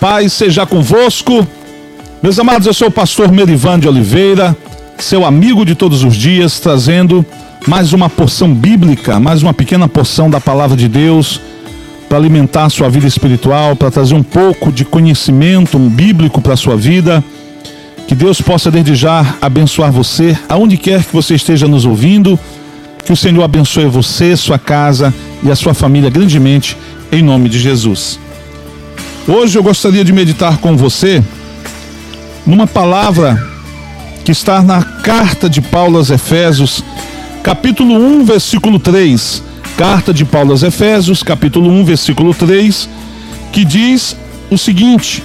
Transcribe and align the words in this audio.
paz 0.00 0.32
seja 0.32 0.64
convosco. 0.64 1.46
Meus 2.22 2.38
amados, 2.38 2.66
eu 2.66 2.74
sou 2.74 2.88
o 2.88 2.90
pastor 2.90 3.30
Merivan 3.30 3.78
de 3.78 3.88
Oliveira, 3.88 4.56
seu 4.98 5.24
amigo 5.24 5.64
de 5.64 5.74
todos 5.74 6.02
os 6.04 6.16
dias, 6.16 6.58
trazendo 6.60 7.24
mais 7.66 7.92
uma 7.92 8.08
porção 8.08 8.52
bíblica, 8.52 9.18
mais 9.18 9.42
uma 9.42 9.52
pequena 9.52 9.88
porção 9.88 10.30
da 10.30 10.40
palavra 10.40 10.76
de 10.76 10.88
Deus 10.88 11.40
para 12.08 12.16
alimentar 12.16 12.64
a 12.64 12.70
sua 12.70 12.88
vida 12.88 13.06
espiritual, 13.06 13.76
para 13.76 13.90
trazer 13.90 14.14
um 14.14 14.22
pouco 14.22 14.72
de 14.72 14.84
conhecimento 14.84 15.78
bíblico 15.78 16.40
para 16.40 16.54
a 16.54 16.56
sua 16.56 16.76
vida. 16.76 17.22
Que 18.06 18.14
Deus 18.14 18.40
possa 18.40 18.70
desde 18.70 18.94
já 18.94 19.36
abençoar 19.42 19.92
você, 19.92 20.36
aonde 20.48 20.78
quer 20.78 21.04
que 21.04 21.12
você 21.12 21.34
esteja 21.34 21.68
nos 21.68 21.84
ouvindo. 21.84 22.38
Que 23.04 23.12
o 23.12 23.16
Senhor 23.16 23.42
abençoe 23.42 23.86
você, 23.86 24.36
sua 24.36 24.58
casa 24.58 25.12
e 25.42 25.50
a 25.50 25.56
sua 25.56 25.74
família 25.74 26.08
grandemente, 26.08 26.76
em 27.12 27.22
nome 27.22 27.48
de 27.48 27.58
Jesus. 27.58 28.18
Hoje 29.30 29.58
eu 29.58 29.62
gostaria 29.62 30.02
de 30.02 30.10
meditar 30.10 30.56
com 30.56 30.74
você 30.74 31.22
numa 32.46 32.66
palavra 32.66 33.46
que 34.24 34.32
está 34.32 34.62
na 34.62 34.82
carta 34.82 35.50
de 35.50 35.60
Paulo 35.60 35.98
aos 35.98 36.08
Efésios, 36.08 36.82
capítulo 37.42 37.94
1, 37.94 38.24
versículo 38.24 38.78
3. 38.78 39.42
Carta 39.76 40.14
de 40.14 40.24
Paulo 40.24 40.52
aos 40.52 40.62
Efésios, 40.62 41.22
capítulo 41.22 41.68
1, 41.68 41.84
versículo 41.84 42.32
3, 42.32 42.88
que 43.52 43.66
diz 43.66 44.16
o 44.50 44.56
seguinte: 44.56 45.22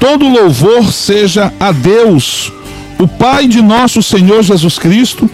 Todo 0.00 0.26
louvor 0.26 0.90
seja 0.90 1.52
a 1.60 1.70
Deus, 1.70 2.50
o 2.98 3.06
Pai 3.06 3.46
de 3.46 3.60
nosso 3.60 4.02
Senhor 4.02 4.42
Jesus 4.42 4.78
Cristo, 4.78 5.30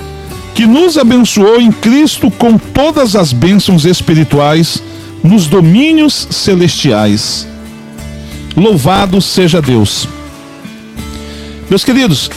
que 0.52 0.66
nos 0.66 0.98
abençoou 0.98 1.60
em 1.60 1.70
Cristo 1.70 2.28
com 2.28 2.58
todas 2.58 3.14
as 3.14 3.32
bênçãos 3.32 3.84
espirituais 3.84 4.82
nos 5.22 5.46
domínios 5.46 6.26
celestiais. 6.28 7.53
Louvado 8.56 9.20
seja 9.20 9.60
Deus. 9.60 10.08
Meus 11.68 11.84
queridos, 11.84 12.30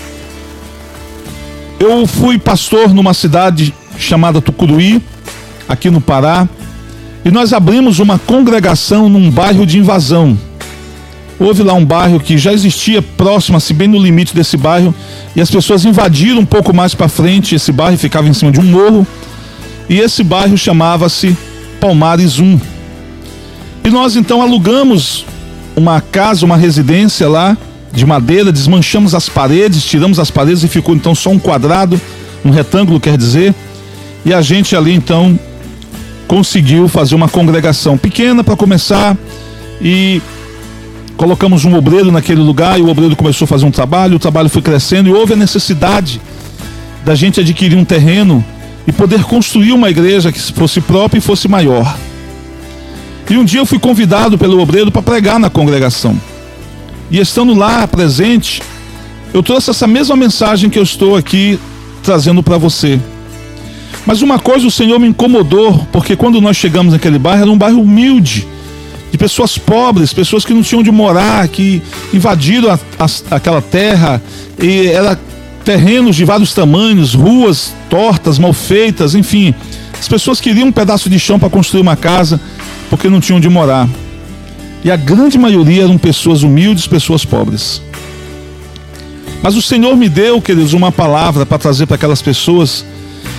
eu 1.79 2.07
fui 2.07 2.39
pastor 2.39 2.91
numa 2.91 3.13
cidade 3.13 3.71
chamada 3.99 4.41
Tucuruí, 4.41 4.99
aqui 5.69 5.91
no 5.91 6.01
Pará, 6.01 6.49
e 7.23 7.29
nós 7.29 7.53
abrimos 7.53 7.99
uma 7.99 8.17
congregação 8.17 9.07
num 9.07 9.29
bairro 9.29 9.65
de 9.65 9.77
invasão. 9.77 10.37
Houve 11.39 11.61
lá 11.61 11.75
um 11.75 11.85
bairro 11.85 12.19
que 12.19 12.35
já 12.35 12.51
existia 12.51 12.99
próximo, 12.99 13.57
assim, 13.57 13.75
bem 13.75 13.87
no 13.87 14.01
limite 14.01 14.33
desse 14.33 14.57
bairro, 14.57 14.95
e 15.35 15.41
as 15.41 15.51
pessoas 15.51 15.85
invadiram 15.85 16.39
um 16.39 16.45
pouco 16.45 16.73
mais 16.73 16.95
para 16.95 17.07
frente 17.07 17.53
esse 17.53 17.71
bairro, 17.71 17.97
ficava 17.97 18.27
em 18.27 18.33
cima 18.33 18.51
de 18.51 18.59
um 18.59 18.63
morro, 18.63 19.05
e 19.87 19.99
esse 19.99 20.23
bairro 20.23 20.57
chamava-se 20.57 21.37
Palmares 21.79 22.39
1. 22.39 22.59
E 23.83 23.89
nós 23.91 24.15
então 24.15 24.41
alugamos 24.41 25.25
uma 25.77 26.01
casa, 26.01 26.43
uma 26.43 26.57
residência 26.57 27.29
lá 27.29 27.55
de 27.93 28.03
madeira, 28.03 28.51
desmanchamos 28.51 29.13
as 29.13 29.29
paredes, 29.29 29.85
tiramos 29.85 30.19
as 30.19 30.31
paredes 30.31 30.63
e 30.63 30.67
ficou 30.67 30.95
então 30.95 31.13
só 31.13 31.29
um 31.29 31.37
quadrado, 31.37 32.01
um 32.43 32.49
retângulo, 32.49 32.99
quer 32.99 33.15
dizer. 33.15 33.53
E 34.25 34.33
a 34.33 34.41
gente 34.41 34.75
ali 34.75 34.93
então 34.93 35.39
conseguiu 36.27 36.87
fazer 36.87 37.13
uma 37.13 37.29
congregação 37.29 37.97
pequena 37.97 38.43
para 38.43 38.55
começar 38.55 39.15
e 39.79 40.19
colocamos 41.15 41.63
um 41.63 41.75
obreiro 41.75 42.11
naquele 42.11 42.41
lugar 42.41 42.79
e 42.79 42.81
o 42.81 42.89
obreiro 42.89 43.15
começou 43.15 43.45
a 43.45 43.47
fazer 43.47 43.65
um 43.65 43.71
trabalho, 43.71 44.15
o 44.15 44.19
trabalho 44.19 44.49
foi 44.49 44.61
crescendo 44.61 45.09
e 45.09 45.13
houve 45.13 45.33
a 45.33 45.37
necessidade 45.37 46.19
da 47.05 47.13
gente 47.13 47.39
adquirir 47.39 47.77
um 47.77 47.85
terreno 47.85 48.43
e 48.85 48.91
poder 48.91 49.23
construir 49.23 49.73
uma 49.73 49.89
igreja 49.89 50.31
que 50.31 50.39
fosse 50.39 50.81
própria 50.81 51.19
e 51.19 51.21
fosse 51.21 51.47
maior. 51.47 51.95
E 53.29 53.37
um 53.37 53.43
dia 53.43 53.59
eu 53.59 53.65
fui 53.65 53.77
convidado 53.77 54.37
pelo 54.37 54.59
obreiro 54.61 54.91
para 54.91 55.01
pregar 55.01 55.39
na 55.39 55.49
congregação. 55.49 56.19
E 57.11 57.19
estando 57.19 57.53
lá 57.53 57.87
presente, 57.87 58.61
eu 59.33 59.43
trouxe 59.43 59.69
essa 59.69 59.85
mesma 59.85 60.15
mensagem 60.15 60.69
que 60.69 60.79
eu 60.79 60.83
estou 60.83 61.15
aqui 61.15 61.59
trazendo 62.03 62.41
para 62.41 62.57
você. 62.57 62.99
Mas 64.05 64.21
uma 64.21 64.39
coisa 64.39 64.67
o 64.67 64.71
Senhor 64.71 64.97
me 64.99 65.07
incomodou, 65.07 65.85
porque 65.91 66.15
quando 66.15 66.39
nós 66.39 66.55
chegamos 66.55 66.93
naquele 66.93 67.19
bairro, 67.19 67.41
era 67.41 67.51
um 67.51 67.57
bairro 67.57 67.81
humilde, 67.81 68.47
de 69.11 69.17
pessoas 69.17 69.57
pobres, 69.57 70.13
pessoas 70.13 70.45
que 70.45 70.53
não 70.53 70.61
tinham 70.61 70.79
onde 70.79 70.91
morar, 70.91 71.47
que 71.49 71.81
invadiram 72.13 72.71
a, 72.71 72.79
a, 72.97 73.35
aquela 73.35 73.61
terra, 73.61 74.21
e 74.61 74.87
era 74.87 75.19
terrenos 75.65 76.15
de 76.15 76.23
vários 76.23 76.53
tamanhos, 76.53 77.13
ruas 77.13 77.73
tortas, 77.89 78.39
mal 78.39 78.53
feitas, 78.53 79.15
enfim. 79.15 79.53
As 79.99 80.07
pessoas 80.07 80.39
queriam 80.39 80.69
um 80.69 80.71
pedaço 80.71 81.09
de 81.09 81.19
chão 81.19 81.37
para 81.37 81.49
construir 81.49 81.81
uma 81.81 81.97
casa 81.97 82.39
porque 82.89 83.09
não 83.09 83.19
tinham 83.19 83.37
onde 83.37 83.49
morar. 83.49 83.87
E 84.83 84.91
a 84.91 84.95
grande 84.95 85.37
maioria 85.37 85.83
eram 85.83 85.97
pessoas 85.97 86.43
humildes, 86.43 86.87
pessoas 86.87 87.25
pobres. 87.25 87.81
Mas 89.41 89.55
o 89.55 89.61
Senhor 89.61 89.95
me 89.95 90.09
deu, 90.09 90.41
queridos, 90.41 90.73
uma 90.73 90.91
palavra 90.91 91.45
para 91.45 91.57
trazer 91.57 91.85
para 91.85 91.95
aquelas 91.95 92.21
pessoas 92.21 92.85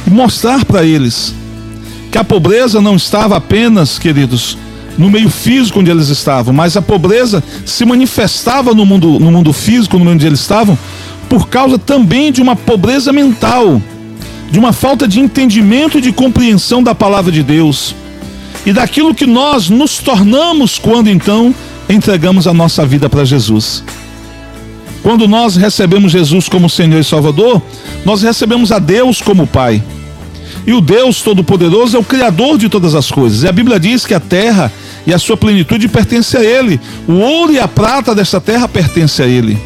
e 0.06 0.10
mostrar 0.10 0.64
para 0.64 0.84
eles 0.84 1.34
que 2.10 2.19
a 2.19 2.25
pobreza 2.25 2.81
não 2.81 2.97
estava 2.97 3.37
apenas, 3.37 3.98
queridos, 3.98 4.56
no 4.97 5.10
meio 5.10 5.28
físico 5.28 5.81
onde 5.81 5.91
eles 5.91 6.08
estavam, 6.08 6.53
mas 6.53 6.76
a 6.76 6.82
pobreza 6.82 7.42
se 7.64 7.84
manifestava 7.84 8.75
no 8.75 8.84
mundo, 8.84 9.19
no 9.20 9.31
mundo 9.31 9.53
físico, 9.53 9.98
no 9.98 10.04
mundo 10.04 10.14
onde 10.14 10.26
eles 10.26 10.41
estavam, 10.41 10.76
por 11.28 11.48
causa 11.48 11.78
também 11.78 12.32
de 12.32 12.41
uma 12.41 12.56
pobreza 12.56 13.12
mental, 13.12 13.81
de 14.50 14.58
uma 14.58 14.72
falta 14.72 15.06
de 15.06 15.20
entendimento 15.20 15.98
e 15.98 16.00
de 16.00 16.10
compreensão 16.10 16.82
da 16.82 16.94
palavra 16.94 17.31
de 17.31 17.42
Deus 17.42 17.94
e 18.68 18.72
daquilo 18.74 19.14
que 19.14 19.24
nós 19.24 19.70
nos 19.70 19.96
tornamos 19.96 20.78
quando 20.78 21.08
então 21.08 21.54
entregamos 21.88 22.46
a 22.46 22.52
nossa 22.52 22.84
vida 22.84 23.08
para 23.08 23.24
Jesus. 23.24 23.82
Quando 25.02 25.26
nós 25.26 25.56
recebemos 25.56 26.12
Jesus 26.12 26.50
como 26.50 26.68
Senhor 26.68 27.00
e 27.00 27.04
Salvador, 27.04 27.62
nós 28.04 28.20
recebemos 28.20 28.70
a 28.70 28.78
Deus 28.78 29.22
como 29.22 29.46
Pai. 29.46 29.82
E 30.66 30.74
o 30.74 30.82
Deus 30.82 31.22
Todo-Poderoso 31.22 31.96
é 31.96 31.98
o 31.98 32.04
Criador 32.04 32.58
de 32.58 32.68
todas 32.68 32.94
as 32.94 33.10
coisas. 33.10 33.42
E 33.42 33.48
a 33.48 33.52
Bíblia 33.52 33.80
diz 33.80 34.04
que 34.04 34.12
a 34.12 34.20
terra 34.20 34.70
e 35.06 35.14
a 35.14 35.18
sua 35.18 35.38
plenitude 35.38 35.88
pertence 35.88 36.36
a 36.36 36.44
Ele. 36.44 36.78
O 37.08 37.14
ouro 37.14 37.54
e 37.54 37.58
a 37.58 37.66
prata 37.66 38.14
dessa 38.14 38.38
terra 38.38 38.68
pertence 38.68 39.22
a 39.22 39.26
Ele. 39.26 39.58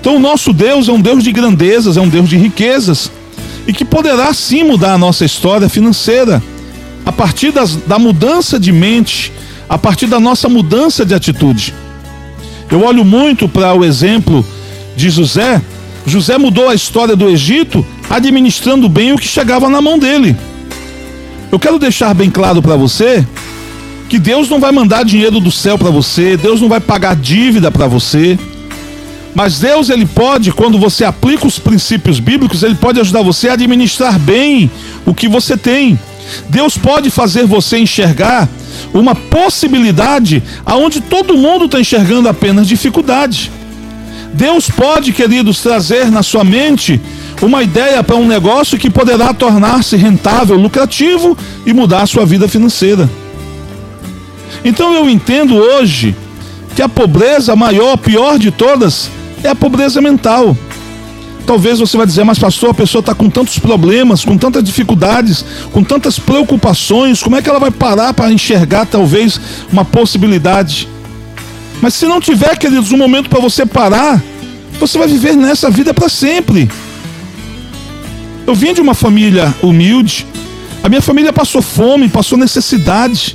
Então 0.00 0.16
o 0.16 0.18
nosso 0.18 0.52
Deus 0.52 0.88
é 0.88 0.92
um 0.92 1.00
Deus 1.00 1.22
de 1.22 1.30
grandezas, 1.30 1.96
é 1.96 2.00
um 2.00 2.08
Deus 2.08 2.28
de 2.28 2.36
riquezas. 2.36 3.12
E 3.64 3.72
que 3.72 3.84
poderá 3.84 4.34
sim 4.34 4.64
mudar 4.64 4.94
a 4.94 4.98
nossa 4.98 5.24
história 5.24 5.68
financeira 5.68 6.42
a 7.08 7.12
partir 7.12 7.50
das, 7.50 7.74
da 7.74 7.98
mudança 7.98 8.60
de 8.60 8.70
mente, 8.70 9.32
a 9.66 9.78
partir 9.78 10.06
da 10.06 10.20
nossa 10.20 10.46
mudança 10.46 11.06
de 11.06 11.14
atitude. 11.14 11.72
Eu 12.70 12.84
olho 12.84 13.02
muito 13.02 13.48
para 13.48 13.72
o 13.72 13.82
exemplo 13.82 14.44
de 14.94 15.08
José. 15.08 15.62
José 16.04 16.36
mudou 16.36 16.68
a 16.68 16.74
história 16.74 17.16
do 17.16 17.26
Egito 17.26 17.84
administrando 18.10 18.90
bem 18.90 19.14
o 19.14 19.16
que 19.16 19.26
chegava 19.26 19.70
na 19.70 19.80
mão 19.80 19.98
dele. 19.98 20.36
Eu 21.50 21.58
quero 21.58 21.78
deixar 21.78 22.12
bem 22.12 22.28
claro 22.28 22.60
para 22.60 22.76
você 22.76 23.26
que 24.10 24.18
Deus 24.18 24.50
não 24.50 24.60
vai 24.60 24.70
mandar 24.70 25.02
dinheiro 25.02 25.40
do 25.40 25.50
céu 25.50 25.78
para 25.78 25.88
você, 25.88 26.36
Deus 26.36 26.60
não 26.60 26.68
vai 26.68 26.78
pagar 26.78 27.16
dívida 27.16 27.70
para 27.70 27.86
você. 27.86 28.38
Mas 29.34 29.60
Deus, 29.60 29.88
ele 29.88 30.04
pode, 30.04 30.52
quando 30.52 30.78
você 30.78 31.06
aplica 31.06 31.46
os 31.46 31.58
princípios 31.58 32.20
bíblicos, 32.20 32.62
ele 32.62 32.74
pode 32.74 33.00
ajudar 33.00 33.22
você 33.22 33.48
a 33.48 33.54
administrar 33.54 34.18
bem 34.18 34.70
o 35.06 35.14
que 35.14 35.26
você 35.26 35.56
tem. 35.56 35.98
Deus 36.48 36.76
pode 36.76 37.10
fazer 37.10 37.46
você 37.46 37.78
enxergar 37.78 38.48
uma 38.92 39.14
possibilidade 39.14 40.42
aonde 40.64 41.00
todo 41.00 41.36
mundo 41.36 41.66
está 41.66 41.80
enxergando 41.80 42.28
apenas 42.28 42.68
dificuldade. 42.68 43.50
Deus 44.32 44.68
pode, 44.68 45.12
queridos, 45.12 45.60
trazer 45.60 46.10
na 46.10 46.22
sua 46.22 46.44
mente 46.44 47.00
uma 47.40 47.62
ideia 47.62 48.02
para 48.02 48.16
um 48.16 48.26
negócio 48.26 48.78
que 48.78 48.90
poderá 48.90 49.32
tornar-se 49.32 49.96
rentável, 49.96 50.56
lucrativo 50.56 51.36
e 51.64 51.72
mudar 51.72 52.02
a 52.02 52.06
sua 52.06 52.26
vida 52.26 52.46
financeira. 52.46 53.08
Então 54.64 54.92
eu 54.92 55.08
entendo 55.08 55.54
hoje 55.54 56.14
que 56.74 56.82
a 56.82 56.88
pobreza 56.88 57.56
maior, 57.56 57.96
pior 57.96 58.38
de 58.38 58.50
todas, 58.50 59.10
é 59.42 59.48
a 59.48 59.54
pobreza 59.54 60.00
mental. 60.00 60.56
Talvez 61.48 61.78
você 61.78 61.96
vai 61.96 62.04
dizer, 62.04 62.24
mas 62.24 62.38
pastor, 62.38 62.68
a 62.68 62.74
pessoa 62.74 63.00
está 63.00 63.14
com 63.14 63.30
tantos 63.30 63.58
problemas, 63.58 64.22
com 64.22 64.36
tantas 64.36 64.62
dificuldades, 64.62 65.42
com 65.72 65.82
tantas 65.82 66.18
preocupações, 66.18 67.22
como 67.22 67.36
é 67.36 67.40
que 67.40 67.48
ela 67.48 67.58
vai 67.58 67.70
parar 67.70 68.12
para 68.12 68.30
enxergar 68.30 68.84
talvez 68.84 69.40
uma 69.72 69.82
possibilidade? 69.82 70.86
Mas 71.80 71.94
se 71.94 72.04
não 72.04 72.20
tiver, 72.20 72.54
queridos, 72.58 72.92
um 72.92 72.98
momento 72.98 73.30
para 73.30 73.40
você 73.40 73.64
parar, 73.64 74.22
você 74.78 74.98
vai 74.98 75.08
viver 75.08 75.34
nessa 75.36 75.70
vida 75.70 75.94
para 75.94 76.10
sempre. 76.10 76.70
Eu 78.46 78.54
vim 78.54 78.74
de 78.74 78.82
uma 78.82 78.92
família 78.92 79.54
humilde, 79.62 80.26
a 80.82 80.88
minha 80.90 81.00
família 81.00 81.32
passou 81.32 81.62
fome, 81.62 82.10
passou 82.10 82.36
necessidade. 82.36 83.34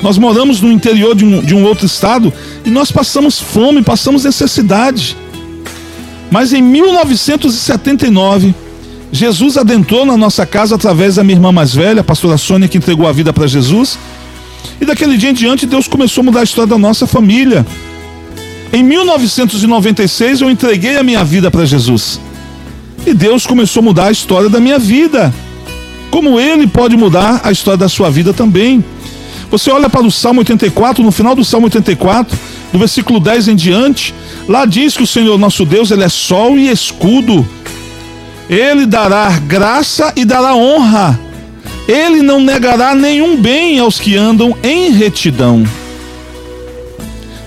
Nós 0.00 0.16
moramos 0.16 0.60
no 0.60 0.70
interior 0.70 1.16
de 1.16 1.24
um, 1.24 1.42
de 1.42 1.56
um 1.56 1.64
outro 1.64 1.86
estado 1.86 2.32
e 2.64 2.70
nós 2.70 2.92
passamos 2.92 3.40
fome, 3.40 3.82
passamos 3.82 4.22
necessidade. 4.22 5.16
Mas 6.30 6.52
em 6.52 6.62
1979, 6.62 8.54
Jesus 9.12 9.56
adentrou 9.56 10.06
na 10.06 10.16
nossa 10.16 10.46
casa 10.46 10.76
através 10.76 11.16
da 11.16 11.24
minha 11.24 11.36
irmã 11.36 11.50
mais 11.50 11.74
velha, 11.74 12.00
a 12.00 12.04
pastora 12.04 12.38
Sônia, 12.38 12.68
que 12.68 12.78
entregou 12.78 13.06
a 13.06 13.12
vida 13.12 13.32
para 13.32 13.46
Jesus. 13.46 13.98
E 14.80 14.84
daquele 14.84 15.16
dia 15.16 15.30
em 15.30 15.34
diante, 15.34 15.66
Deus 15.66 15.88
começou 15.88 16.22
a 16.22 16.24
mudar 16.24 16.40
a 16.40 16.44
história 16.44 16.68
da 16.68 16.78
nossa 16.78 17.06
família. 17.06 17.66
Em 18.72 18.84
1996 18.84 20.42
eu 20.42 20.50
entreguei 20.50 20.96
a 20.96 21.02
minha 21.02 21.24
vida 21.24 21.50
para 21.50 21.64
Jesus. 21.64 22.20
E 23.04 23.12
Deus 23.12 23.46
começou 23.46 23.80
a 23.80 23.84
mudar 23.84 24.06
a 24.06 24.12
história 24.12 24.48
da 24.48 24.60
minha 24.60 24.78
vida. 24.78 25.34
Como 26.10 26.38
ele 26.38 26.66
pode 26.66 26.96
mudar 26.96 27.40
a 27.42 27.50
história 27.50 27.78
da 27.78 27.88
sua 27.88 28.10
vida 28.10 28.32
também. 28.32 28.84
Você 29.50 29.70
olha 29.70 29.90
para 29.90 30.06
o 30.06 30.10
Salmo 30.10 30.40
84, 30.40 31.02
no 31.02 31.10
final 31.10 31.34
do 31.34 31.44
Salmo 31.44 31.66
84, 31.66 32.38
do 32.72 32.78
versículo 32.78 33.18
10 33.18 33.48
em 33.48 33.56
diante, 33.56 34.14
lá 34.48 34.64
diz 34.64 34.96
que 34.96 35.02
o 35.02 35.06
Senhor 35.06 35.38
nosso 35.38 35.64
Deus, 35.64 35.90
ele 35.90 36.04
é 36.04 36.08
sol 36.08 36.58
e 36.58 36.68
escudo. 36.68 37.46
Ele 38.48 38.86
dará 38.86 39.30
graça 39.38 40.12
e 40.16 40.24
dará 40.24 40.54
honra. 40.54 41.18
Ele 41.86 42.22
não 42.22 42.40
negará 42.40 42.94
nenhum 42.94 43.36
bem 43.40 43.78
aos 43.78 43.98
que 43.98 44.16
andam 44.16 44.56
em 44.62 44.90
retidão. 44.90 45.64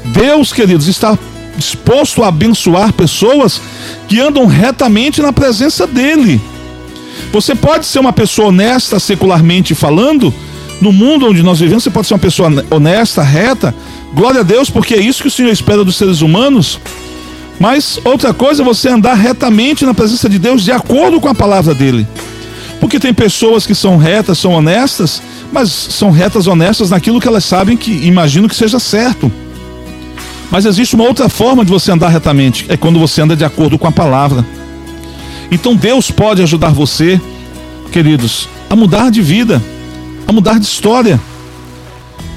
Deus, 0.06 0.52
queridos, 0.52 0.88
está 0.88 1.18
disposto 1.56 2.24
a 2.24 2.28
abençoar 2.28 2.92
pessoas 2.94 3.62
que 4.08 4.20
andam 4.20 4.46
retamente 4.46 5.22
na 5.22 5.32
presença 5.32 5.88
dele. 5.88 6.42
Você 7.32 7.56
pode 7.56 7.86
ser 7.86 8.00
uma 8.00 8.14
pessoa 8.14 8.50
honesta 8.50 9.00
secularmente 9.00 9.74
falando, 9.74 10.34
no 10.82 10.92
mundo 10.92 11.28
onde 11.28 11.42
nós 11.42 11.60
vivemos, 11.60 11.84
você 11.84 11.90
pode 11.90 12.08
ser 12.08 12.14
uma 12.14 12.20
pessoa 12.20 12.52
honesta, 12.70 13.22
reta. 13.22 13.74
Glória 14.14 14.42
a 14.42 14.44
Deus, 14.44 14.70
porque 14.70 14.94
é 14.94 15.02
isso 15.02 15.22
que 15.24 15.28
o 15.28 15.32
Senhor 15.32 15.52
espera 15.52 15.84
dos 15.84 15.96
seres 15.96 16.22
humanos. 16.22 16.80
Mas 17.60 18.00
outra 18.04 18.34
coisa 18.34 18.62
é 18.62 18.66
você 18.66 18.90
andar 18.90 19.16
retamente 19.16 19.86
na 19.86 19.94
presença 19.94 20.30
de 20.30 20.38
Deus 20.38 20.64
de 20.64 20.72
acordo 20.72 21.20
com 21.20 21.30
a 21.30 21.36
palavra 21.36 21.74
dele. 21.74 22.08
Porque 22.80 23.00
tem 23.00 23.14
pessoas 23.14 23.66
que 23.66 23.74
são 23.74 23.98
retas, 23.98 24.38
são 24.38 24.52
honestas, 24.52 25.22
mas 25.52 25.70
são 25.72 26.12
retas, 26.12 26.46
honestas 26.46 26.90
naquilo 26.92 27.20
que 27.20 27.28
elas 27.28 27.44
sabem 27.44 27.76
que 27.76 27.92
imaginam 28.06 28.48
que 28.48 28.56
seja 28.56 28.80
certo. 28.80 29.32
Mas 30.52 30.66
existe 30.66 30.94
uma 30.94 31.06
outra 31.06 31.28
forma 31.28 31.66
de 31.66 31.72
você 31.72 31.92
andar 31.92 32.10
retamente, 32.10 32.66
é 32.70 32.78
quando 32.78 33.00
você 33.00 33.22
anda 33.22 33.36
de 33.36 33.44
acordo 33.44 33.80
com 33.80 33.88
a 33.88 33.92
palavra. 33.92 34.46
Então 35.50 35.76
Deus 35.76 36.12
pode 36.12 36.44
ajudar 36.44 36.70
você, 36.70 37.20
queridos, 37.92 38.48
a 38.70 38.76
mudar 38.76 39.10
de 39.10 39.22
vida, 39.22 39.64
a 40.28 40.32
mudar 40.32 40.60
de 40.60 40.66
história. 40.66 41.20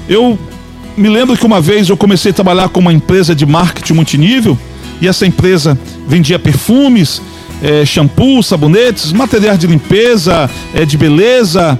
Eu 0.07 0.39
me 0.97 1.09
lembro 1.09 1.37
que 1.37 1.45
uma 1.45 1.61
vez 1.61 1.89
eu 1.89 1.95
comecei 1.95 2.31
a 2.31 2.33
trabalhar 2.33 2.69
com 2.69 2.79
uma 2.79 2.91
empresa 2.91 3.35
de 3.35 3.45
marketing 3.45 3.93
multinível 3.93 4.57
e 4.99 5.07
essa 5.07 5.27
empresa 5.27 5.77
vendia 6.07 6.39
perfumes, 6.39 7.21
é, 7.61 7.85
shampoo, 7.85 8.41
sabonetes, 8.41 9.13
materiais 9.13 9.59
de 9.59 9.67
limpeza, 9.67 10.49
é, 10.73 10.85
de 10.85 10.97
beleza. 10.97 11.79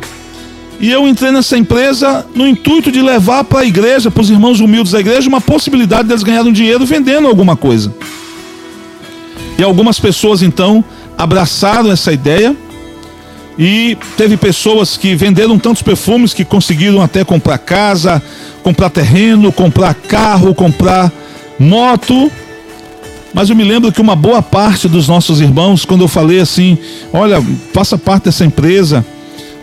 E 0.80 0.92
eu 0.92 1.08
entrei 1.08 1.31
nessa 1.31 1.58
empresa 1.58 2.28
no 2.36 2.48
intuito 2.48 2.92
de 2.92 3.02
levar 3.02 3.44
para 3.44 3.62
a 3.62 3.66
igreja, 3.66 4.12
para 4.12 4.22
os 4.22 4.30
irmãos 4.30 4.60
humildes 4.60 4.92
da 4.92 5.00
igreja, 5.00 5.28
uma 5.28 5.42
possibilidade 5.42 6.08
deles 6.08 6.22
ganharem 6.22 6.54
dinheiro 6.54 6.86
vendendo 6.86 7.28
alguma 7.28 7.56
coisa. 7.56 7.92
E 9.58 9.64
algumas 9.64 10.00
pessoas 10.00 10.44
então 10.44 10.86
abraçaram 11.18 11.92
essa 11.92 12.14
ideia 12.14 12.56
e 13.57 13.98
teve 14.15 14.38
pessoas 14.38 14.98
que 14.98 15.15
venderam 15.15 15.57
tantos 15.57 15.81
perfumes 15.81 16.33
que 16.33 16.45
conseguiram 16.45 17.01
até 17.01 17.24
comprar 17.24 17.57
casa, 17.57 18.21
comprar 18.62 18.89
terreno, 18.89 19.51
comprar 19.51 19.95
carro, 19.95 20.54
comprar 20.54 21.12
moto. 21.57 22.31
Mas 23.33 23.50
eu 23.50 23.56
me 23.56 23.63
lembro 23.63 23.92
que 23.92 24.00
uma 24.00 24.15
boa 24.15 24.42
parte 24.42 24.88
dos 24.88 25.07
nossos 25.07 25.42
irmãos, 25.42 25.86
quando 25.86 26.01
eu 26.01 26.07
falei 26.07 26.39
assim, 26.39 26.77
olha, 27.12 27.44
faça 27.74 27.98
parte 27.98 28.25
dessa 28.25 28.45
empresa, 28.45 29.04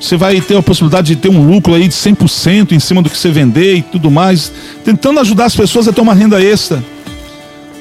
você 0.00 0.16
vai 0.16 0.40
ter 0.40 0.56
a 0.56 0.62
possibilidade 0.62 1.08
de 1.08 1.16
ter 1.16 1.28
um 1.28 1.46
lucro 1.46 1.72
aí 1.74 1.86
de 1.86 1.94
100% 1.94 2.72
em 2.72 2.80
cima 2.80 3.00
do 3.00 3.08
que 3.08 3.16
você 3.16 3.30
vender 3.30 3.76
e 3.76 3.82
tudo 3.82 4.10
mais, 4.10 4.52
tentando 4.84 5.20
ajudar 5.20 5.46
as 5.46 5.54
pessoas 5.54 5.86
a 5.86 5.92
ter 5.92 6.00
uma 6.00 6.14
renda 6.14 6.42
extra. 6.42 6.82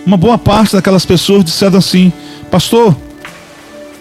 Uma 0.06 0.18
boa 0.18 0.38
parte 0.38 0.74
daquelas 0.74 1.06
pessoas 1.06 1.44
disseram 1.44 1.77
assim: 1.77 2.12
Pastor, 2.51 2.95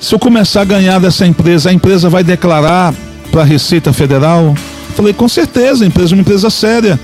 se 0.02 0.12
eu 0.12 0.19
começar 0.19 0.62
a 0.62 0.64
ganhar 0.64 0.99
dessa 0.99 1.25
empresa, 1.25 1.70
a 1.70 1.72
empresa 1.72 2.10
vai 2.10 2.25
declarar 2.25 2.93
para 3.31 3.43
a 3.43 3.44
Receita 3.44 3.93
Federal? 3.93 4.52
Falei, 4.96 5.12
com 5.12 5.28
certeza, 5.28 5.84
a 5.84 5.87
empresa 5.87 6.12
é 6.12 6.14
uma 6.16 6.22
empresa 6.22 6.50
séria. 6.50 6.99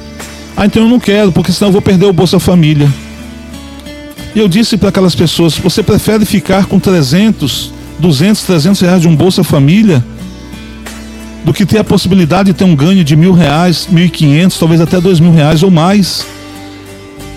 Ah, 0.56 0.66
então 0.66 0.82
eu 0.82 0.88
não 0.88 0.98
quero, 0.98 1.30
porque 1.30 1.52
senão 1.52 1.68
eu 1.68 1.72
vou 1.74 1.80
perder 1.80 2.06
o 2.06 2.12
Bolsa 2.12 2.40
Família. 2.40 2.92
E 4.34 4.40
eu 4.40 4.48
disse 4.48 4.76
para 4.76 4.88
aquelas 4.88 5.14
pessoas: 5.14 5.56
você 5.56 5.80
prefere 5.80 6.24
ficar 6.24 6.66
com 6.66 6.80
300, 6.80 7.72
200, 8.00 8.42
300 8.42 8.80
reais 8.80 9.00
de 9.00 9.06
um 9.06 9.14
Bolsa 9.14 9.44
Família 9.44 10.04
do 11.44 11.54
que 11.54 11.64
ter 11.64 11.78
a 11.78 11.84
possibilidade 11.84 12.50
de 12.52 12.58
ter 12.58 12.64
um 12.64 12.74
ganho 12.74 13.04
de 13.04 13.14
mil 13.14 13.32
reais, 13.32 13.86
mil 13.88 14.06
e 14.06 14.10
quinhentos, 14.10 14.58
talvez 14.58 14.80
até 14.80 15.00
dois 15.00 15.20
mil 15.20 15.32
reais 15.32 15.62
ou 15.62 15.70
mais? 15.70 16.26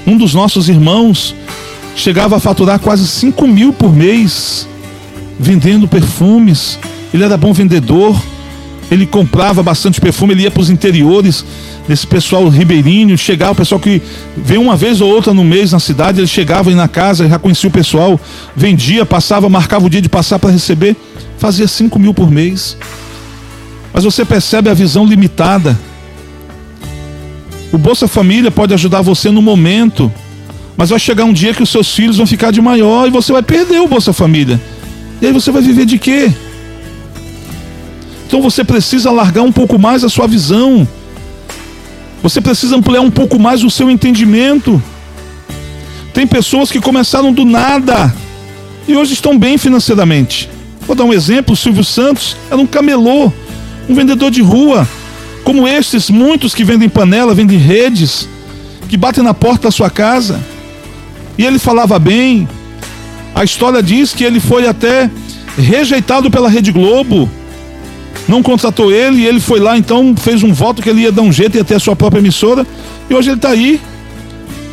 Um 0.07 0.17
dos 0.17 0.33
nossos 0.33 0.67
irmãos 0.67 1.35
chegava 1.95 2.37
a 2.37 2.39
faturar 2.39 2.79
quase 2.79 3.07
cinco 3.07 3.47
mil 3.47 3.71
por 3.71 3.95
mês 3.95 4.67
vendendo 5.41 5.88
perfumes. 5.88 6.79
Ele 7.13 7.23
era 7.23 7.35
bom 7.35 7.51
vendedor. 7.51 8.15
Ele 8.89 9.05
comprava 9.05 9.63
bastante 9.63 10.01
perfume, 10.01 10.33
ele 10.33 10.43
ia 10.43 10.51
para 10.51 10.61
os 10.61 10.69
interiores 10.69 11.45
desse 11.88 12.05
pessoal 12.05 12.47
ribeirinho, 12.49 13.17
chegava 13.17 13.53
o 13.53 13.55
pessoal 13.55 13.79
que 13.79 14.01
veio 14.35 14.61
uma 14.61 14.75
vez 14.75 14.99
ou 14.99 15.09
outra 15.09 15.33
no 15.33 15.45
mês 15.45 15.71
na 15.71 15.79
cidade, 15.79 16.19
ele 16.19 16.27
chegava 16.27 16.69
aí 16.69 16.75
na 16.75 16.89
casa, 16.89 17.27
já 17.27 17.39
conhecia 17.39 17.69
o 17.69 17.71
pessoal, 17.71 18.19
vendia, 18.53 19.05
passava, 19.05 19.47
marcava 19.47 19.85
o 19.85 19.89
dia 19.89 20.01
de 20.01 20.09
passar 20.09 20.39
para 20.39 20.51
receber, 20.51 20.95
fazia 21.38 21.69
5 21.69 21.97
mil 21.97 22.13
por 22.13 22.29
mês. 22.29 22.77
Mas 23.94 24.03
você 24.03 24.25
percebe 24.25 24.69
a 24.69 24.73
visão 24.73 25.05
limitada. 25.05 25.79
O 27.71 27.77
Bolsa 27.77 28.09
Família 28.09 28.51
pode 28.51 28.73
ajudar 28.73 29.01
você 29.01 29.31
no 29.31 29.41
momento, 29.41 30.11
mas 30.75 30.89
vai 30.89 30.99
chegar 30.99 31.23
um 31.23 31.31
dia 31.31 31.53
que 31.53 31.63
os 31.63 31.69
seus 31.69 31.95
filhos 31.95 32.17
vão 32.17 32.27
ficar 32.27 32.51
de 32.51 32.61
maior 32.61 33.07
e 33.07 33.09
você 33.09 33.31
vai 33.31 33.41
perder 33.41 33.79
o 33.79 33.87
Bolsa 33.87 34.11
Família. 34.11 34.59
E 35.21 35.27
aí 35.27 35.31
você 35.31 35.51
vai 35.51 35.62
viver 35.62 35.85
de 35.85 36.00
quê? 36.00 36.31
Então 38.25 38.41
você 38.41 38.63
precisa 38.63 39.12
largar 39.12 39.44
um 39.44 39.51
pouco 39.51 39.77
mais 39.77 40.03
a 40.03 40.09
sua 40.09 40.25
visão. 40.25 40.88
Você 42.23 42.41
precisa 42.41 42.75
ampliar 42.75 43.01
um 43.01 43.12
pouco 43.12 43.38
mais 43.38 43.63
o 43.63 43.69
seu 43.69 43.89
entendimento. 43.89 44.81
Tem 46.13 46.25
pessoas 46.25 46.71
que 46.71 46.79
começaram 46.79 47.31
do 47.31 47.45
nada 47.45 48.13
e 48.88 48.95
hoje 48.95 49.13
estão 49.13 49.38
bem 49.38 49.57
financeiramente. 49.57 50.50
Vou 50.88 50.95
dar 50.95 51.03
um 51.03 51.13
exemplo: 51.13 51.56
Silvio 51.56 51.83
Santos 51.83 52.35
era 52.50 52.59
um 52.59 52.65
camelô, 52.65 53.31
um 53.88 53.94
vendedor 53.94 54.31
de 54.31 54.41
rua, 54.41 54.88
como 55.44 55.68
estes, 55.68 56.09
muitos 56.09 56.56
que 56.56 56.63
vendem 56.63 56.89
panela, 56.89 57.35
vendem 57.35 57.57
redes, 57.57 58.28
que 58.90 58.97
batem 58.97 59.23
na 59.23 59.33
porta 59.33 59.68
da 59.68 59.71
sua 59.71 59.90
casa. 59.90 60.40
E 61.37 61.45
ele 61.45 61.59
falava 61.59 61.97
bem, 61.99 62.47
a 63.33 63.44
história 63.44 63.81
diz 63.81 64.14
que 64.14 64.23
ele 64.23 64.40
foi 64.40 64.68
até 64.68 65.09
rejeitado 65.57 66.30
pela 66.30 66.50
Rede 66.50 66.71
Globo. 66.71 67.30
Não 68.28 68.44
contratou 68.44 68.92
ele 68.92 69.21
e 69.21 69.26
ele 69.26 69.40
foi 69.40 69.59
lá, 69.59 69.78
então 69.78 70.16
fez 70.16 70.44
um 70.44 70.54
voto 70.54 70.81
que 70.81 70.90
ele 70.90 71.02
ia 71.02 71.11
dar 71.11 71.21
um 71.21 71.31
jeito 71.31 71.57
e 71.57 71.59
até 71.59 71.76
a 71.76 71.80
sua 71.80 71.95
própria 71.95 72.19
emissora. 72.19 72.66
E 73.09 73.14
hoje 73.14 73.30
ele 73.30 73.38
está 73.38 73.50
aí. 73.50 73.80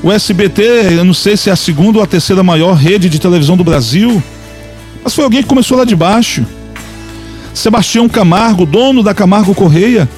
O 0.02 0.12
SBT, 0.12 0.62
eu 0.96 1.04
não 1.04 1.14
sei 1.14 1.36
se 1.36 1.50
é 1.50 1.52
a 1.52 1.56
segunda 1.56 1.98
ou 1.98 2.04
a 2.04 2.06
terceira 2.06 2.42
maior 2.42 2.74
rede 2.74 3.08
de 3.08 3.18
televisão 3.18 3.56
do 3.56 3.64
Brasil. 3.64 4.22
Mas 5.02 5.14
foi 5.14 5.24
alguém 5.24 5.42
que 5.42 5.48
começou 5.48 5.76
lá 5.76 5.84
de 5.84 5.96
baixo. 5.96 6.44
Sebastião 7.52 8.08
Camargo, 8.08 8.64
dono 8.64 9.02
da 9.02 9.12
Camargo 9.12 9.54
Correia, 9.54 10.08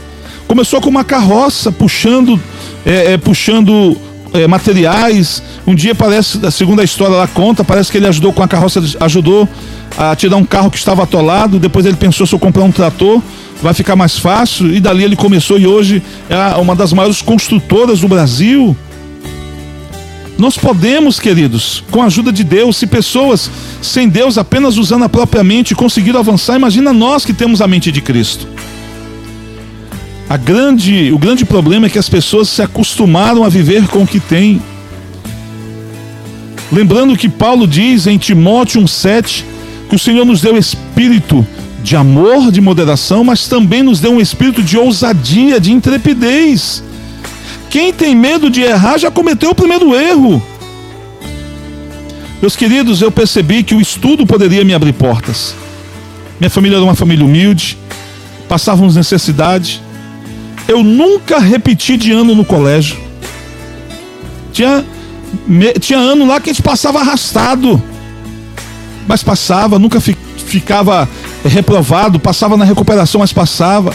começou 0.46 0.80
com 0.80 0.90
uma 0.90 1.04
carroça 1.04 1.72
puxando, 1.72 2.38
é, 2.84 3.12
é, 3.12 3.16
puxando 3.16 3.96
é, 4.32 4.46
materiais. 4.46 5.42
Um 5.66 5.74
dia 5.74 5.94
parece, 5.94 6.38
segundo 6.50 6.80
a 6.80 6.84
história 6.84 7.16
lá 7.16 7.26
conta, 7.26 7.64
parece 7.64 7.90
que 7.90 7.98
ele 7.98 8.06
ajudou 8.06 8.32
com 8.32 8.42
a 8.42 8.48
carroça, 8.48 8.82
ajudou 9.00 9.48
a 9.96 10.14
tirar 10.14 10.36
um 10.36 10.44
carro 10.44 10.70
que 10.70 10.78
estava 10.78 11.02
atolado. 11.02 11.58
Depois 11.58 11.86
ele 11.86 11.96
pensou 11.96 12.26
se 12.26 12.34
eu 12.34 12.38
comprar 12.38 12.64
um 12.64 12.72
trator 12.72 13.20
vai 13.62 13.74
ficar 13.74 13.96
mais 13.96 14.18
fácil. 14.18 14.74
E 14.74 14.80
dali 14.80 15.04
ele 15.04 15.16
começou 15.16 15.58
e 15.58 15.66
hoje 15.66 16.02
é 16.28 16.56
uma 16.56 16.74
das 16.74 16.92
maiores 16.92 17.22
construtoras 17.22 18.00
do 18.00 18.08
Brasil. 18.08 18.76
Nós 20.38 20.56
podemos, 20.56 21.20
queridos, 21.20 21.84
com 21.90 22.00
a 22.00 22.06
ajuda 22.06 22.32
de 22.32 22.42
Deus, 22.42 22.78
se 22.78 22.86
pessoas 22.86 23.50
sem 23.82 24.08
Deus 24.08 24.38
apenas 24.38 24.78
usando 24.78 25.04
a 25.04 25.08
própria 25.08 25.44
mente 25.44 25.74
conseguiram 25.74 26.18
avançar, 26.18 26.56
imagina 26.56 26.94
nós 26.94 27.26
que 27.26 27.34
temos 27.34 27.60
a 27.60 27.66
mente 27.66 27.92
de 27.92 28.00
Cristo. 28.00 28.48
A 30.30 30.36
grande, 30.36 31.10
o 31.12 31.18
grande 31.18 31.44
problema 31.44 31.88
é 31.88 31.90
que 31.90 31.98
as 31.98 32.08
pessoas 32.08 32.48
se 32.48 32.62
acostumaram 32.62 33.42
a 33.42 33.48
viver 33.48 33.88
com 33.88 34.04
o 34.04 34.06
que 34.06 34.20
têm. 34.20 34.62
Lembrando 36.70 37.16
que 37.16 37.28
Paulo 37.28 37.66
diz 37.66 38.06
em 38.06 38.16
Timóteo 38.16 38.80
1,7 38.80 39.42
que 39.88 39.96
o 39.96 39.98
Senhor 39.98 40.24
nos 40.24 40.40
deu 40.40 40.56
espírito 40.56 41.44
de 41.82 41.96
amor, 41.96 42.52
de 42.52 42.60
moderação, 42.60 43.24
mas 43.24 43.48
também 43.48 43.82
nos 43.82 43.98
deu 43.98 44.12
um 44.12 44.20
espírito 44.20 44.62
de 44.62 44.78
ousadia, 44.78 45.58
de 45.58 45.72
intrepidez. 45.72 46.80
Quem 47.68 47.92
tem 47.92 48.14
medo 48.14 48.48
de 48.48 48.60
errar 48.60 48.98
já 48.98 49.10
cometeu 49.10 49.50
o 49.50 49.54
primeiro 49.54 49.96
erro. 49.96 50.40
Meus 52.40 52.54
queridos, 52.54 53.02
eu 53.02 53.10
percebi 53.10 53.64
que 53.64 53.74
o 53.74 53.80
estudo 53.80 54.24
poderia 54.24 54.64
me 54.64 54.74
abrir 54.74 54.92
portas. 54.92 55.56
Minha 56.38 56.50
família 56.50 56.76
era 56.76 56.84
uma 56.84 56.94
família 56.94 57.26
humilde, 57.26 57.76
passávamos 58.48 58.94
necessidade 58.94 59.82
eu 60.70 60.84
nunca 60.84 61.40
repeti 61.40 61.96
de 61.96 62.12
ano 62.12 62.32
no 62.32 62.44
colégio. 62.44 62.96
Tinha 64.52 64.84
Me, 65.46 65.72
tinha 65.74 65.98
ano 65.98 66.26
lá 66.26 66.40
que 66.40 66.50
a 66.50 66.52
gente 66.52 66.62
passava 66.62 67.00
arrastado. 67.00 67.82
Mas 69.06 69.22
passava, 69.22 69.78
nunca 69.80 70.00
fi, 70.00 70.16
ficava 70.46 71.08
reprovado, 71.44 72.20
passava 72.20 72.56
na 72.56 72.64
recuperação, 72.64 73.20
mas 73.20 73.32
passava. 73.32 73.92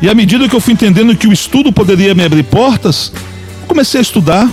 E 0.00 0.08
à 0.08 0.14
medida 0.14 0.48
que 0.48 0.54
eu 0.54 0.60
fui 0.60 0.74
entendendo 0.74 1.16
que 1.16 1.26
o 1.26 1.32
estudo 1.32 1.72
poderia 1.72 2.14
me 2.14 2.24
abrir 2.24 2.44
portas, 2.44 3.12
comecei 3.66 3.98
a 3.98 4.02
estudar. 4.02 4.48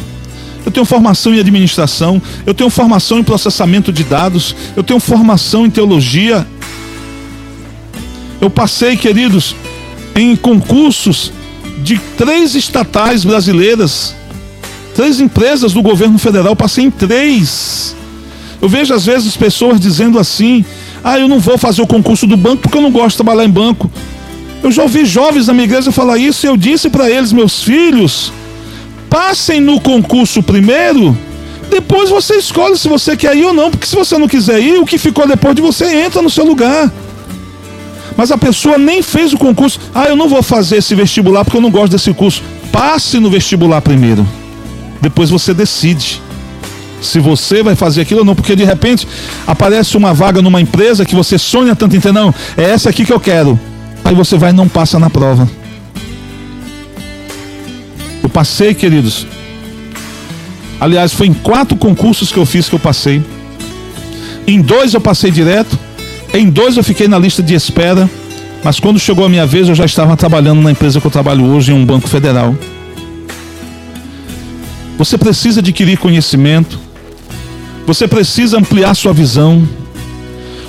Eu 0.65 0.71
tenho 0.71 0.85
formação 0.85 1.33
em 1.33 1.39
administração, 1.39 2.21
eu 2.45 2.53
tenho 2.53 2.69
formação 2.69 3.19
em 3.19 3.23
processamento 3.23 3.93
de 3.93 4.03
dados, 4.03 4.55
eu 4.75 4.83
tenho 4.83 4.99
formação 4.99 5.65
em 5.65 5.69
teologia. 5.69 6.45
Eu 8.41 8.49
passei, 8.49 8.97
queridos, 8.97 9.55
em 10.21 10.35
concursos 10.35 11.31
de 11.83 11.97
três 12.17 12.55
estatais 12.55 13.23
brasileiras, 13.23 14.15
três 14.95 15.19
empresas 15.19 15.73
do 15.73 15.81
governo 15.81 16.17
federal, 16.17 16.55
passei 16.55 16.85
em 16.85 16.91
três. 16.91 17.95
Eu 18.61 18.67
vejo 18.67 18.93
às 18.93 19.05
vezes 19.05 19.37
pessoas 19.37 19.79
dizendo 19.79 20.19
assim: 20.19 20.65
ah, 21.03 21.17
eu 21.17 21.27
não 21.27 21.39
vou 21.39 21.57
fazer 21.57 21.81
o 21.81 21.87
concurso 21.87 22.27
do 22.27 22.35
banco 22.35 22.63
porque 22.63 22.77
eu 22.77 22.81
não 22.81 22.91
gosto 22.91 23.11
de 23.11 23.23
trabalhar 23.23 23.45
em 23.45 23.49
banco. 23.49 23.89
Eu 24.61 24.71
já 24.71 24.83
ouvi 24.83 25.05
jovens 25.05 25.47
na 25.47 25.53
minha 25.53 25.65
igreja 25.65 25.91
falar 25.91 26.17
isso 26.17 26.45
e 26.45 26.49
eu 26.49 26.57
disse 26.57 26.89
para 26.89 27.09
eles, 27.09 27.31
meus 27.31 27.63
filhos, 27.63 28.33
passem 29.09 29.61
no 29.61 29.79
concurso 29.79 30.43
primeiro, 30.43 31.17
depois 31.69 32.09
você 32.09 32.35
escolhe 32.35 32.77
se 32.77 32.87
você 32.87 33.15
quer 33.15 33.37
ir 33.37 33.45
ou 33.45 33.53
não, 33.53 33.71
porque 33.71 33.85
se 33.85 33.95
você 33.95 34.17
não 34.17 34.27
quiser 34.27 34.59
ir, 34.59 34.79
o 34.79 34.85
que 34.85 34.97
ficou 34.97 35.27
depois 35.27 35.55
de 35.55 35.61
você 35.61 35.85
entra 35.85 36.21
no 36.21 36.29
seu 36.29 36.43
lugar. 36.43 36.91
Mas 38.19 38.31
a 38.31 38.37
pessoa 38.37 38.77
nem 38.77 39.01
fez 39.01 39.31
o 39.31 39.37
concurso. 39.37 39.79
Ah, 39.95 40.09
eu 40.09 40.15
não 40.17 40.27
vou 40.27 40.43
fazer 40.43 40.75
esse 40.75 40.93
vestibular 40.93 41.45
porque 41.45 41.55
eu 41.55 41.61
não 41.61 41.71
gosto 41.71 41.93
desse 41.93 42.13
curso. 42.13 42.43
Passe 42.69 43.17
no 43.17 43.31
vestibular 43.31 43.79
primeiro. 43.79 44.27
Depois 44.99 45.29
você 45.29 45.53
decide 45.53 46.21
se 47.01 47.17
você 47.17 47.63
vai 47.63 47.77
fazer 47.77 48.01
aquilo 48.01 48.19
ou 48.19 48.25
não, 48.25 48.35
porque 48.35 48.57
de 48.57 48.65
repente 48.65 49.07
aparece 49.47 49.95
uma 49.95 50.13
vaga 50.13 50.41
numa 50.41 50.59
empresa 50.59 51.05
que 51.05 51.15
você 51.15 51.37
sonha 51.37 51.73
tanto 51.77 51.95
em 51.95 52.01
ter, 52.01 52.11
não, 52.11 52.35
é 52.57 52.63
essa 52.63 52.89
aqui 52.89 53.05
que 53.05 53.13
eu 53.13 53.21
quero. 53.21 53.57
Aí 54.03 54.13
você 54.13 54.37
vai 54.37 54.49
e 54.49 54.53
não 54.53 54.67
passa 54.67 54.99
na 54.99 55.09
prova. 55.09 55.49
Eu 58.21 58.27
passei, 58.27 58.73
queridos. 58.73 59.25
Aliás, 60.77 61.13
foi 61.13 61.27
em 61.27 61.33
quatro 61.33 61.77
concursos 61.77 62.33
que 62.33 62.37
eu 62.37 62.45
fiz 62.45 62.67
que 62.67 62.75
eu 62.75 62.79
passei. 62.79 63.23
Em 64.45 64.61
dois 64.61 64.93
eu 64.93 64.99
passei 64.99 65.31
direto. 65.31 65.87
Em 66.33 66.49
dois 66.49 66.77
eu 66.77 66.83
fiquei 66.83 67.07
na 67.07 67.17
lista 67.17 67.41
de 67.41 67.53
espera. 67.53 68.09
Mas 68.63 68.79
quando 68.79 68.99
chegou 68.99 69.25
a 69.25 69.29
minha 69.29 69.45
vez, 69.45 69.69
eu 69.69 69.75
já 69.75 69.85
estava 69.85 70.17
trabalhando 70.17 70.61
na 70.61 70.71
empresa 70.71 70.99
que 70.99 71.07
eu 71.07 71.11
trabalho 71.11 71.45
hoje, 71.45 71.71
em 71.71 71.75
um 71.75 71.85
banco 71.85 72.07
federal. 72.07 72.55
Você 74.97 75.17
precisa 75.17 75.61
adquirir 75.61 75.97
conhecimento. 75.97 76.77
Você 77.87 78.07
precisa 78.07 78.57
ampliar 78.57 78.93
sua 78.95 79.13
visão. 79.13 79.67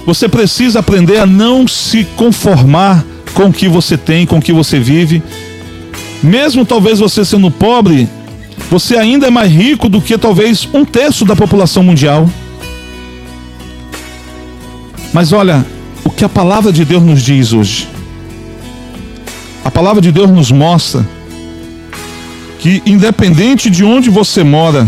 Você 0.07 0.29
precisa 0.29 0.79
aprender 0.79 1.19
a 1.19 1.27
não 1.27 1.67
se 1.67 2.05
conformar 2.17 3.05
com 3.35 3.47
o 3.47 3.53
que 3.53 3.69
você 3.69 3.97
tem, 3.97 4.25
com 4.25 4.39
o 4.39 4.43
que 4.43 4.53
você 4.53 4.79
vive. 4.79 5.23
Mesmo 6.23 6.65
talvez 6.65 7.01
você 7.01 7.25
sendo 7.25 7.51
pobre, 7.51 8.09
você 8.71 8.97
ainda 8.97 9.27
é 9.27 9.31
mais 9.31 9.51
rico 9.51 9.89
do 9.89 10.01
que 10.01 10.17
talvez 10.17 10.69
um 10.73 10.85
terço 10.85 11.25
da 11.25 11.35
população 11.35 11.83
mundial. 11.83 12.31
Mas 15.13 15.33
olha, 15.33 15.65
o 16.05 16.11
que 16.11 16.25
a 16.25 16.29
palavra 16.29 16.73
de 16.73 16.85
Deus 16.85 17.03
nos 17.03 17.23
diz 17.23 17.53
hoje. 17.53 17.89
A 19.65 19.71
palavra 19.71 20.01
de 20.01 20.11
Deus 20.11 20.31
nos 20.31 20.51
mostra 20.51 21.07
que, 22.59 22.83
independente 22.87 23.69
de 23.69 23.85
onde 23.85 24.09
você 24.09 24.45
mora 24.45 24.87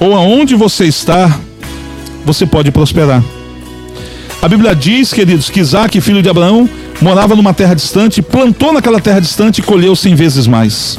ou 0.00 0.14
aonde 0.14 0.54
você 0.54 0.86
está, 0.86 1.38
você 2.24 2.44
pode 2.44 2.70
prosperar. 2.70 3.22
A 4.42 4.48
Bíblia 4.48 4.74
diz, 4.74 5.12
queridos, 5.12 5.48
que 5.48 5.60
Isaac, 5.60 6.00
filho 6.00 6.22
de 6.22 6.28
Abraão, 6.28 6.68
morava 7.00 7.34
numa 7.34 7.54
terra 7.54 7.74
distante, 7.74 8.20
plantou 8.20 8.72
naquela 8.72 9.00
terra 9.00 9.20
distante 9.20 9.58
e 9.58 9.62
colheu 9.62 9.96
cem 9.96 10.14
vezes 10.14 10.46
mais. 10.46 10.98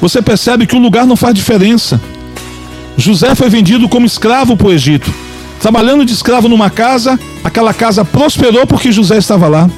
Você 0.00 0.22
percebe 0.22 0.66
que 0.66 0.76
o 0.76 0.78
lugar 0.78 1.06
não 1.06 1.16
faz 1.16 1.34
diferença. 1.34 2.00
José 2.96 3.34
foi 3.34 3.48
vendido 3.48 3.88
como 3.88 4.06
escravo 4.06 4.56
para 4.56 4.68
o 4.68 4.72
Egito. 4.72 5.12
Trabalhando 5.66 6.04
de 6.04 6.12
escravo 6.12 6.48
numa 6.48 6.70
casa, 6.70 7.18
aquela 7.42 7.74
casa 7.74 8.04
prosperou 8.04 8.64
porque 8.68 8.92
José 8.92 9.18
estava 9.18 9.48
lá. 9.48 9.68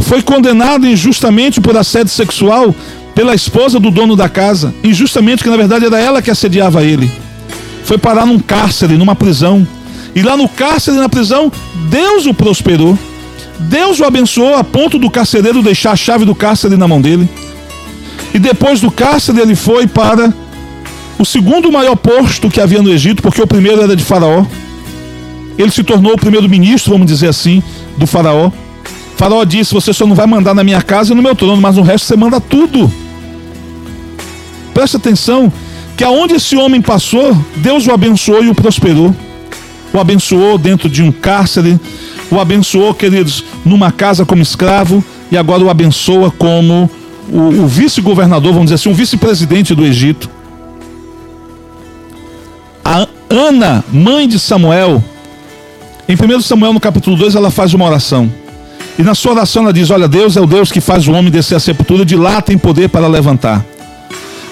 Foi 0.00 0.20
condenado 0.20 0.88
injustamente 0.88 1.60
por 1.60 1.76
assédio 1.76 2.12
sexual 2.12 2.74
pela 3.14 3.32
esposa 3.32 3.78
do 3.78 3.92
dono 3.92 4.16
da 4.16 4.28
casa, 4.28 4.74
injustamente 4.82 5.44
que 5.44 5.48
na 5.48 5.56
verdade 5.56 5.86
era 5.86 6.00
ela 6.00 6.20
que 6.20 6.32
assediava 6.32 6.82
ele. 6.82 7.08
Foi 7.84 7.96
parar 7.96 8.26
num 8.26 8.40
cárcere, 8.40 8.96
numa 8.96 9.14
prisão. 9.14 9.64
E 10.16 10.20
lá 10.20 10.36
no 10.36 10.48
cárcere, 10.48 10.96
na 10.96 11.08
prisão, 11.08 11.52
Deus 11.88 12.26
o 12.26 12.34
prosperou. 12.34 12.98
Deus 13.60 14.00
o 14.00 14.04
abençoou 14.04 14.56
a 14.56 14.64
ponto 14.64 14.98
do 14.98 15.08
carcereiro 15.08 15.62
deixar 15.62 15.92
a 15.92 15.96
chave 15.96 16.24
do 16.24 16.34
cárcere 16.34 16.76
na 16.76 16.88
mão 16.88 17.00
dele. 17.00 17.28
E 18.34 18.38
depois 18.40 18.80
do 18.80 18.90
cárcere 18.90 19.42
ele 19.42 19.54
foi 19.54 19.86
para 19.86 20.34
o 21.20 21.24
segundo 21.24 21.70
maior 21.70 21.94
posto 21.94 22.50
que 22.50 22.60
havia 22.60 22.82
no 22.82 22.90
Egito, 22.90 23.22
porque 23.22 23.40
o 23.40 23.46
primeiro 23.46 23.80
era 23.80 23.94
de 23.94 24.02
Faraó. 24.02 24.44
Ele 25.58 25.70
se 25.70 25.82
tornou 25.84 26.14
o 26.14 26.18
primeiro 26.18 26.48
ministro, 26.48 26.92
vamos 26.92 27.06
dizer 27.06 27.28
assim, 27.28 27.62
do 27.96 28.06
Faraó. 28.06 28.50
Faraó 29.16 29.44
disse: 29.44 29.74
Você 29.74 29.92
só 29.92 30.06
não 30.06 30.14
vai 30.14 30.26
mandar 30.26 30.54
na 30.54 30.64
minha 30.64 30.82
casa 30.82 31.12
e 31.12 31.16
no 31.16 31.22
meu 31.22 31.34
trono, 31.34 31.60
mas 31.60 31.76
no 31.76 31.82
resto 31.82 32.06
você 32.06 32.16
manda 32.16 32.40
tudo. 32.40 32.90
Preste 34.72 34.96
atenção 34.96 35.52
que 35.96 36.04
aonde 36.04 36.34
esse 36.34 36.56
homem 36.56 36.80
passou, 36.80 37.36
Deus 37.56 37.86
o 37.86 37.92
abençoou 37.92 38.42
e 38.42 38.48
o 38.48 38.54
prosperou. 38.54 39.14
O 39.92 39.98
abençoou 39.98 40.56
dentro 40.56 40.88
de 40.88 41.02
um 41.02 41.12
cárcere, 41.12 41.78
o 42.30 42.40
abençoou, 42.40 42.94
queridos, 42.94 43.44
numa 43.64 43.92
casa 43.92 44.24
como 44.24 44.40
escravo 44.40 45.04
e 45.30 45.36
agora 45.36 45.62
o 45.62 45.68
abençoa 45.68 46.30
como 46.30 46.90
o, 47.30 47.38
o 47.38 47.66
vice-governador, 47.66 48.52
vamos 48.52 48.70
dizer 48.70 48.76
assim, 48.76 48.90
o 48.90 48.94
vice-presidente 48.94 49.74
do 49.74 49.84
Egito. 49.84 50.30
A 52.84 53.06
Ana, 53.28 53.84
mãe 53.92 54.26
de 54.26 54.38
Samuel, 54.38 55.02
em 56.08 56.14
1 56.14 56.40
Samuel 56.40 56.72
no 56.72 56.80
capítulo 56.80 57.16
2, 57.16 57.34
ela 57.34 57.50
faz 57.50 57.74
uma 57.74 57.84
oração. 57.84 58.30
E 58.98 59.02
na 59.02 59.14
sua 59.14 59.32
oração 59.32 59.62
ela 59.62 59.72
diz: 59.72 59.90
Olha, 59.90 60.08
Deus 60.08 60.36
é 60.36 60.40
o 60.40 60.46
Deus 60.46 60.70
que 60.70 60.80
faz 60.80 61.06
o 61.08 61.12
homem 61.12 61.30
descer 61.30 61.54
a 61.54 61.60
sepultura, 61.60 62.04
de 62.04 62.16
lá 62.16 62.40
tem 62.40 62.58
poder 62.58 62.88
para 62.88 63.06
levantar. 63.06 63.64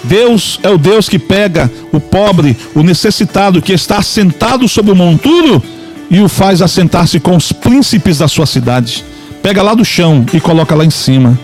Deus 0.04 0.58
é 0.62 0.70
o 0.70 0.78
Deus 0.78 1.08
que 1.08 1.18
pega 1.18 1.70
o 1.92 2.00
pobre, 2.00 2.56
o 2.74 2.82
necessitado, 2.82 3.60
que 3.60 3.72
está 3.72 4.02
sentado 4.02 4.66
sobre 4.66 4.92
o 4.92 4.96
monturo 4.96 5.62
e 6.10 6.20
o 6.20 6.28
faz 6.28 6.62
assentar-se 6.62 7.20
com 7.20 7.36
os 7.36 7.52
príncipes 7.52 8.18
da 8.18 8.26
sua 8.26 8.46
cidade. 8.46 9.04
Pega 9.42 9.62
lá 9.62 9.74
do 9.74 9.84
chão 9.84 10.24
e 10.32 10.40
coloca 10.40 10.74
lá 10.74 10.84
em 10.84 10.90
cima. 10.90 11.38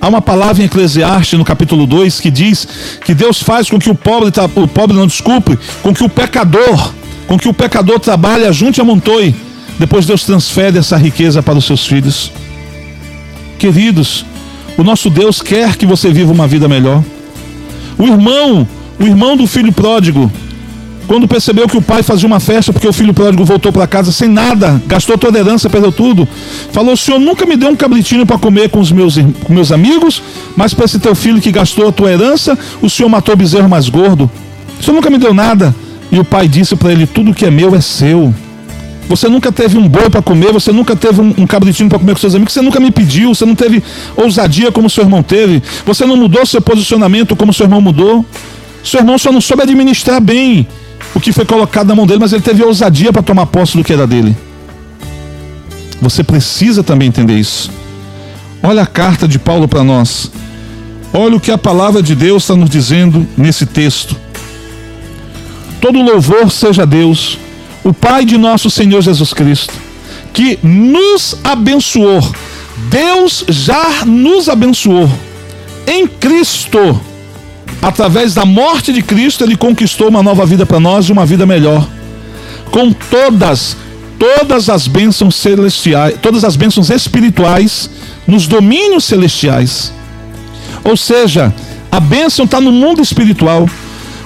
Há 0.00 0.08
uma 0.08 0.22
palavra 0.22 0.62
em 0.62 0.66
Eclesiastes, 0.66 1.38
no 1.38 1.44
capítulo 1.44 1.86
2, 1.86 2.20
que 2.20 2.30
diz 2.30 2.66
que 3.04 3.12
Deus 3.12 3.42
faz 3.42 3.68
com 3.68 3.78
que 3.78 3.90
o 3.90 3.94
pobre, 3.94 4.30
o 4.56 4.68
pobre 4.68 4.96
não 4.96 5.06
desculpe, 5.06 5.58
com 5.82 5.92
que 5.92 6.02
o 6.02 6.08
pecador, 6.08 6.92
com 7.30 7.38
que 7.38 7.48
o 7.48 7.54
pecador 7.54 8.00
trabalhe, 8.00 8.52
junte 8.52 8.78
e 8.78 8.80
amontoe. 8.80 9.32
Depois 9.78 10.04
Deus 10.04 10.24
transfere 10.24 10.78
essa 10.78 10.96
riqueza 10.96 11.40
para 11.40 11.56
os 11.56 11.64
seus 11.64 11.86
filhos. 11.86 12.32
Queridos, 13.56 14.26
o 14.76 14.82
nosso 14.82 15.08
Deus 15.08 15.40
quer 15.40 15.76
que 15.76 15.86
você 15.86 16.10
viva 16.10 16.32
uma 16.32 16.48
vida 16.48 16.66
melhor. 16.66 17.04
O 17.96 18.04
irmão, 18.04 18.66
o 18.98 19.04
irmão 19.04 19.36
do 19.36 19.46
filho 19.46 19.70
pródigo, 19.70 20.28
quando 21.06 21.28
percebeu 21.28 21.68
que 21.68 21.76
o 21.76 21.82
pai 21.82 22.02
fazia 22.02 22.26
uma 22.26 22.40
festa 22.40 22.72
porque 22.72 22.88
o 22.88 22.92
filho 22.92 23.14
pródigo 23.14 23.44
voltou 23.44 23.72
para 23.72 23.86
casa 23.86 24.10
sem 24.10 24.28
nada, 24.28 24.82
gastou 24.88 25.16
toda 25.16 25.38
a 25.38 25.40
herança, 25.40 25.70
perdeu 25.70 25.92
tudo, 25.92 26.26
falou: 26.72 26.94
O 26.94 26.96
senhor 26.96 27.20
nunca 27.20 27.46
me 27.46 27.56
deu 27.56 27.68
um 27.70 27.76
cabritinho 27.76 28.26
para 28.26 28.38
comer 28.38 28.70
com 28.70 28.80
os 28.80 28.90
meus, 28.90 29.14
com 29.44 29.54
meus 29.54 29.70
amigos, 29.70 30.20
mas 30.56 30.74
para 30.74 30.84
esse 30.84 30.98
teu 30.98 31.14
filho 31.14 31.40
que 31.40 31.52
gastou 31.52 31.90
a 31.90 31.92
tua 31.92 32.10
herança, 32.10 32.58
o 32.82 32.90
senhor 32.90 33.08
matou 33.08 33.34
o 33.34 33.38
bezerro 33.38 33.68
mais 33.68 33.88
gordo. 33.88 34.28
O 34.80 34.82
senhor 34.82 34.96
nunca 34.96 35.08
me 35.08 35.18
deu 35.18 35.32
nada. 35.32 35.72
E 36.10 36.18
o 36.18 36.24
pai 36.24 36.48
disse 36.48 36.74
para 36.76 36.92
ele: 36.92 37.06
Tudo 37.06 37.34
que 37.34 37.44
é 37.44 37.50
meu 37.50 37.74
é 37.74 37.80
seu. 37.80 38.34
Você 39.08 39.28
nunca 39.28 39.50
teve 39.50 39.76
um 39.76 39.88
boi 39.88 40.08
para 40.08 40.22
comer, 40.22 40.52
você 40.52 40.70
nunca 40.70 40.94
teve 40.94 41.20
um, 41.20 41.34
um 41.38 41.46
cabritinho 41.46 41.88
para 41.88 41.98
comer 41.98 42.12
com 42.12 42.20
seus 42.20 42.34
amigos, 42.34 42.52
você 42.52 42.62
nunca 42.62 42.78
me 42.78 42.92
pediu, 42.92 43.34
você 43.34 43.44
não 43.44 43.56
teve 43.56 43.82
ousadia 44.16 44.70
como 44.70 44.88
seu 44.88 45.02
irmão 45.02 45.20
teve, 45.20 45.60
você 45.84 46.06
não 46.06 46.16
mudou 46.16 46.46
seu 46.46 46.60
posicionamento 46.60 47.34
como 47.34 47.52
seu 47.52 47.66
irmão 47.66 47.80
mudou. 47.80 48.24
Seu 48.84 49.00
irmão 49.00 49.18
só 49.18 49.30
não 49.32 49.40
soube 49.40 49.62
administrar 49.62 50.20
bem 50.20 50.66
o 51.14 51.20
que 51.20 51.32
foi 51.32 51.44
colocado 51.44 51.88
na 51.88 51.94
mão 51.94 52.06
dele, 52.06 52.20
mas 52.20 52.32
ele 52.32 52.42
teve 52.42 52.62
ousadia 52.62 53.12
para 53.12 53.22
tomar 53.22 53.46
posse 53.46 53.76
do 53.76 53.84
que 53.84 53.92
era 53.92 54.06
dele. 54.06 54.34
Você 56.00 56.24
precisa 56.24 56.82
também 56.82 57.08
entender 57.08 57.38
isso. 57.38 57.70
Olha 58.62 58.82
a 58.82 58.86
carta 58.86 59.28
de 59.28 59.38
Paulo 59.38 59.68
para 59.68 59.84
nós. 59.84 60.30
Olha 61.12 61.36
o 61.36 61.40
que 61.40 61.50
a 61.50 61.58
palavra 61.58 62.02
de 62.02 62.14
Deus 62.14 62.44
está 62.44 62.54
nos 62.54 62.70
dizendo 62.70 63.26
nesse 63.36 63.66
texto. 63.66 64.16
Todo 65.80 66.02
louvor 66.02 66.50
seja 66.50 66.82
a 66.82 66.86
Deus, 66.86 67.38
o 67.82 67.92
Pai 67.92 68.24
de 68.24 68.36
nosso 68.36 68.68
Senhor 68.70 69.00
Jesus 69.00 69.32
Cristo, 69.32 69.72
que 70.32 70.58
nos 70.62 71.36
abençoou. 71.42 72.20
Deus 72.90 73.44
já 73.48 74.04
nos 74.04 74.48
abençoou 74.48 75.10
em 75.86 76.06
Cristo 76.06 77.00
através 77.80 78.34
da 78.34 78.44
morte 78.44 78.92
de 78.92 79.02
Cristo, 79.02 79.44
ele 79.44 79.56
conquistou 79.56 80.08
uma 80.08 80.22
nova 80.22 80.44
vida 80.44 80.66
para 80.66 80.80
nós 80.80 81.06
e 81.06 81.12
uma 81.12 81.24
vida 81.24 81.46
melhor. 81.46 81.86
Com 82.70 82.92
todas, 82.92 83.76
todas 84.18 84.68
as 84.68 84.86
bênçãos 84.86 85.34
celestiais, 85.34 86.16
todas 86.20 86.44
as 86.44 86.56
bênçãos 86.56 86.90
espirituais 86.90 87.90
nos 88.26 88.46
domínios 88.46 89.04
celestiais. 89.04 89.92
Ou 90.84 90.96
seja, 90.96 91.52
a 91.90 91.98
bênção 91.98 92.44
está 92.44 92.60
no 92.60 92.70
mundo 92.70 93.02
espiritual. 93.02 93.68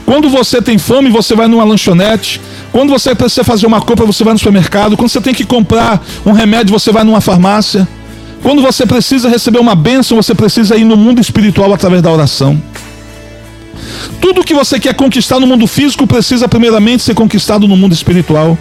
Quando 0.05 0.29
você 0.29 0.61
tem 0.61 0.77
fome, 0.79 1.11
você 1.11 1.35
vai 1.35 1.49
numa 1.49 1.65
lanchonete. 1.65 2.41
Quando 2.71 2.91
você 2.91 3.15
precisa 3.15 3.43
fazer 3.43 3.67
uma 3.67 3.81
compra, 3.81 4.05
você 4.05 4.23
vai 4.23 4.33
no 4.33 4.39
supermercado. 4.39 4.97
Quando 4.97 5.09
você 5.09 5.21
tem 5.21 5.35
que 5.35 5.45
comprar 5.45 6.05
um 6.27 6.33
remédio, 6.33 6.73
você 6.73 6.93
vai 6.93 7.05
numa 7.05 7.21
farmácia. 7.21 7.89
Quando 8.43 8.61
você 8.61 8.85
precisa 8.85 9.29
receber 9.29 9.59
uma 9.59 9.75
bênção, 9.75 10.17
você 10.17 10.35
precisa 10.35 10.77
ir 10.77 10.85
no 10.85 10.97
mundo 10.97 11.21
espiritual 11.21 11.73
através 11.73 12.03
da 12.03 12.11
oração. 12.11 12.61
Tudo 14.21 14.45
que 14.45 14.55
você 14.55 14.79
quer 14.79 14.95
conquistar 14.95 15.41
no 15.41 15.47
mundo 15.47 15.67
físico 15.67 16.07
precisa 16.07 16.47
primeiramente 16.47 17.03
ser 17.03 17.15
conquistado 17.15 17.67
no 17.67 17.77
mundo 17.77 17.93
espiritual. 17.93 18.59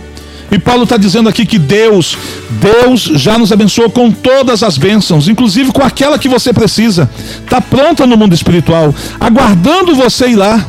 E 0.51 0.59
Paulo 0.59 0.83
está 0.83 0.97
dizendo 0.97 1.27
aqui 1.27 1.45
que 1.45 1.57
Deus, 1.57 2.17
Deus 2.49 3.01
já 3.01 3.37
nos 3.37 3.51
abençoou 3.51 3.89
com 3.89 4.11
todas 4.11 4.61
as 4.61 4.77
bênçãos, 4.77 5.27
inclusive 5.27 5.71
com 5.71 5.81
aquela 5.81 6.19
que 6.19 6.29
você 6.29 6.53
precisa. 6.53 7.09
Está 7.43 7.59
pronta 7.59 8.05
no 8.05 8.15
mundo 8.15 8.33
espiritual, 8.33 8.93
aguardando 9.19 9.95
você 9.95 10.27
ir 10.29 10.35
lá. 10.35 10.65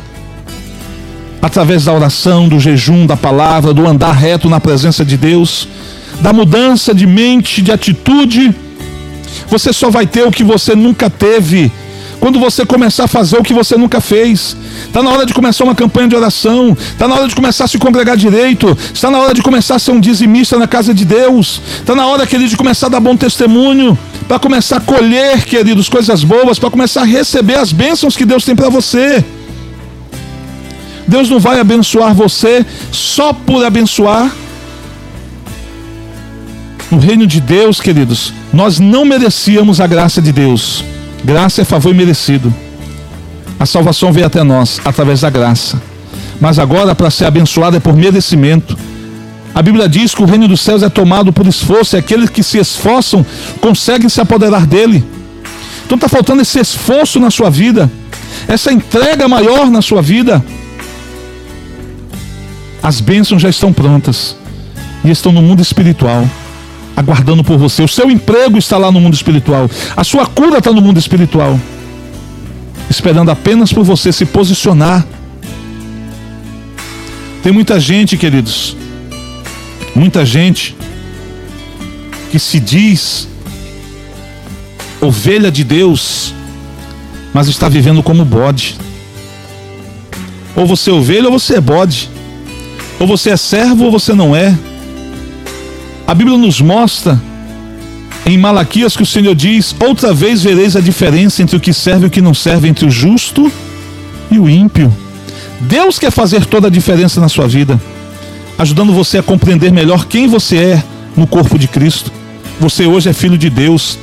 Através 1.45 1.85
da 1.85 1.93
oração, 1.93 2.49
do 2.49 2.59
jejum, 2.59 3.05
da 3.05 3.15
palavra, 3.15 3.71
do 3.71 3.85
andar 3.85 4.13
reto 4.13 4.49
na 4.49 4.59
presença 4.59 5.05
de 5.05 5.15
Deus, 5.15 5.67
da 6.19 6.33
mudança 6.33 6.91
de 6.91 7.05
mente, 7.05 7.61
de 7.61 7.71
atitude 7.71 8.51
você 9.47 9.71
só 9.73 9.89
vai 9.89 10.05
ter 10.07 10.23
o 10.23 10.31
que 10.31 10.43
você 10.43 10.75
nunca 10.75 11.09
teve. 11.09 11.71
Quando 12.19 12.39
você 12.39 12.65
começar 12.65 13.03
a 13.03 13.07
fazer 13.07 13.37
o 13.37 13.43
que 13.43 13.53
você 13.53 13.77
nunca 13.77 14.01
fez, 14.01 14.57
está 14.87 15.03
na 15.03 15.11
hora 15.11 15.25
de 15.25 15.33
começar 15.33 15.63
uma 15.63 15.75
campanha 15.75 16.07
de 16.07 16.15
oração, 16.15 16.75
está 16.79 17.07
na 17.07 17.15
hora 17.15 17.27
de 17.27 17.35
começar 17.35 17.65
a 17.65 17.67
se 17.67 17.77
congregar 17.77 18.17
direito, 18.17 18.75
está 18.91 19.11
na 19.11 19.19
hora 19.19 19.33
de 19.33 19.43
começar 19.43 19.75
a 19.75 19.79
ser 19.79 19.91
um 19.91 19.99
dizimista 19.99 20.57
na 20.57 20.67
casa 20.67 20.93
de 20.93 21.05
Deus, 21.05 21.61
está 21.77 21.93
na 21.93 22.07
hora, 22.07 22.25
querido, 22.25 22.49
de 22.49 22.57
começar 22.57 22.87
a 22.87 22.89
dar 22.89 22.99
bom 22.99 23.15
testemunho, 23.15 23.97
para 24.27 24.39
começar 24.39 24.77
a 24.77 24.81
colher, 24.81 25.45
queridos, 25.45 25.87
coisas 25.87 26.23
boas, 26.23 26.57
para 26.57 26.71
começar 26.71 27.01
a 27.01 27.05
receber 27.05 27.55
as 27.55 27.71
bênçãos 27.71 28.17
que 28.17 28.25
Deus 28.25 28.43
tem 28.43 28.55
para 28.55 28.69
você. 28.69 29.23
Deus 31.07 31.29
não 31.29 31.39
vai 31.39 31.59
abençoar 31.59 32.13
você 32.13 32.65
só 32.91 33.31
por 33.31 33.63
abençoar, 33.63 34.31
no 36.91 36.99
reino 36.99 37.25
de 37.25 37.41
Deus, 37.41 37.81
queridos, 37.81 38.31
nós 38.53 38.79
não 38.79 39.05
merecíamos 39.05 39.81
a 39.81 39.87
graça 39.87 40.21
de 40.21 40.31
Deus. 40.31 40.83
Graça 41.23 41.61
é 41.61 41.65
favor 41.65 41.93
merecido. 41.93 42.53
A 43.59 43.65
salvação 43.65 44.13
veio 44.13 44.27
até 44.27 44.43
nós 44.43 44.79
através 44.85 45.21
da 45.21 45.29
graça. 45.29 45.81
Mas 46.39 46.59
agora, 46.59 46.93
para 46.93 47.09
ser 47.09 47.25
abençoado, 47.25 47.75
é 47.75 47.79
por 47.79 47.95
merecimento. 47.95 48.77
A 49.53 49.61
Bíblia 49.61 49.89
diz 49.89 50.13
que 50.13 50.21
o 50.21 50.25
reino 50.25 50.47
dos 50.47 50.61
céus 50.61 50.83
é 50.83 50.89
tomado 50.89 51.33
por 51.33 51.47
esforço, 51.47 51.95
e 51.95 51.99
aqueles 51.99 52.29
que 52.29 52.43
se 52.43 52.59
esforçam 52.59 53.25
conseguem 53.59 54.07
se 54.07 54.21
apoderar 54.21 54.67
dele. 54.67 55.03
Então 55.85 55.95
está 55.95 56.07
faltando 56.07 56.41
esse 56.41 56.59
esforço 56.59 57.19
na 57.19 57.31
sua 57.31 57.49
vida, 57.49 57.89
essa 58.47 58.71
entrega 58.71 59.27
maior 59.27 59.71
na 59.71 59.81
sua 59.81 60.01
vida. 60.01 60.43
As 62.85 63.01
bênçãos 63.01 63.41
já 63.41 63.49
estão 63.49 63.73
prontas 63.73 64.35
e 65.03 65.09
estão 65.09 65.31
no 65.31 65.41
mundo 65.41 65.59
espiritual 65.59 66.23
aguardando 66.95 67.43
por 67.43 67.57
você. 67.57 67.81
O 67.81 67.87
seu 67.87 68.11
emprego 68.11 68.59
está 68.59 68.77
lá 68.77 68.91
no 68.91 69.01
mundo 69.01 69.15
espiritual. 69.15 69.67
A 69.97 70.03
sua 70.03 70.27
cura 70.27 70.59
está 70.59 70.71
no 70.71 70.81
mundo 70.81 70.99
espiritual. 70.99 71.59
Esperando 72.87 73.31
apenas 73.31 73.73
por 73.73 73.83
você 73.83 74.11
se 74.11 74.23
posicionar. 74.23 75.03
Tem 77.41 77.51
muita 77.51 77.79
gente, 77.79 78.17
queridos, 78.17 78.77
muita 79.95 80.23
gente 80.23 80.75
que 82.29 82.37
se 82.37 82.59
diz 82.59 83.27
ovelha 85.01 85.51
de 85.51 85.63
Deus, 85.63 86.35
mas 87.33 87.47
está 87.47 87.67
vivendo 87.67 88.03
como 88.03 88.23
bode. 88.23 88.77
Ou 90.55 90.67
você 90.67 90.91
é 90.91 90.93
ovelha 90.93 91.29
ou 91.29 91.39
você 91.39 91.55
é 91.55 91.61
bode. 91.61 92.13
Ou 92.99 93.07
você 93.07 93.31
é 93.31 93.37
servo 93.37 93.85
ou 93.85 93.91
você 93.91 94.13
não 94.13 94.35
é. 94.35 94.57
A 96.07 96.13
Bíblia 96.13 96.37
nos 96.37 96.61
mostra 96.61 97.19
em 98.25 98.37
Malaquias 98.37 98.95
que 98.95 99.03
o 99.03 99.05
Senhor 99.05 99.35
diz: 99.35 99.75
Outra 99.79 100.13
vez 100.13 100.43
vereis 100.43 100.75
a 100.75 100.81
diferença 100.81 101.41
entre 101.41 101.55
o 101.55 101.59
que 101.59 101.73
serve 101.73 102.05
e 102.05 102.07
o 102.07 102.11
que 102.11 102.21
não 102.21 102.33
serve, 102.33 102.67
entre 102.67 102.85
o 102.85 102.91
justo 102.91 103.51
e 104.31 104.39
o 104.39 104.49
ímpio. 104.49 104.93
Deus 105.61 105.99
quer 105.99 106.11
fazer 106.11 106.45
toda 106.45 106.67
a 106.67 106.71
diferença 106.71 107.19
na 107.19 107.29
sua 107.29 107.47
vida, 107.47 107.79
ajudando 108.57 108.93
você 108.93 109.17
a 109.17 109.23
compreender 109.23 109.71
melhor 109.71 110.05
quem 110.05 110.27
você 110.27 110.57
é 110.57 110.83
no 111.15 111.27
corpo 111.27 111.57
de 111.57 111.67
Cristo. 111.67 112.11
Você 112.59 112.85
hoje 112.85 113.09
é 113.09 113.13
filho 113.13 113.37
de 113.37 113.49
Deus, 113.49 113.97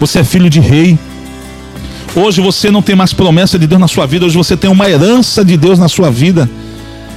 você 0.00 0.20
é 0.20 0.24
filho 0.24 0.48
de 0.48 0.60
rei. 0.60 0.98
Hoje 2.16 2.40
você 2.40 2.70
não 2.70 2.80
tem 2.80 2.94
mais 2.94 3.12
promessa 3.12 3.58
de 3.58 3.66
Deus 3.66 3.80
na 3.80 3.88
sua 3.88 4.06
vida, 4.06 4.24
hoje 4.24 4.36
você 4.36 4.56
tem 4.56 4.70
uma 4.70 4.88
herança 4.88 5.44
de 5.44 5.56
Deus 5.56 5.78
na 5.78 5.88
sua 5.88 6.10
vida. 6.10 6.48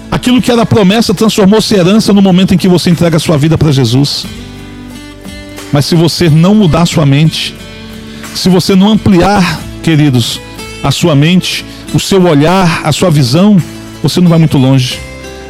Aquilo 0.09 0.41
que 0.41 0.51
era 0.51 0.65
promessa 0.65 1.13
transformou-se 1.13 1.73
herança 1.73 2.13
no 2.13 2.21
momento 2.21 2.53
em 2.53 2.57
que 2.57 2.67
você 2.67 2.89
entrega 2.89 3.17
a 3.17 3.19
sua 3.19 3.37
vida 3.37 3.57
para 3.57 3.71
Jesus. 3.71 4.25
Mas 5.71 5.85
se 5.85 5.95
você 5.95 6.29
não 6.29 6.55
mudar 6.55 6.85
sua 6.85 7.05
mente, 7.05 7.53
se 8.33 8.47
você 8.49 8.73
não 8.75 8.93
ampliar, 8.93 9.59
queridos, 9.83 10.39
a 10.83 10.91
sua 10.91 11.13
mente, 11.13 11.65
o 11.93 11.99
seu 11.99 12.23
olhar, 12.23 12.81
a 12.83 12.91
sua 12.91 13.11
visão, 13.11 13.61
você 14.01 14.21
não 14.21 14.29
vai 14.29 14.39
muito 14.39 14.57
longe. 14.57 14.97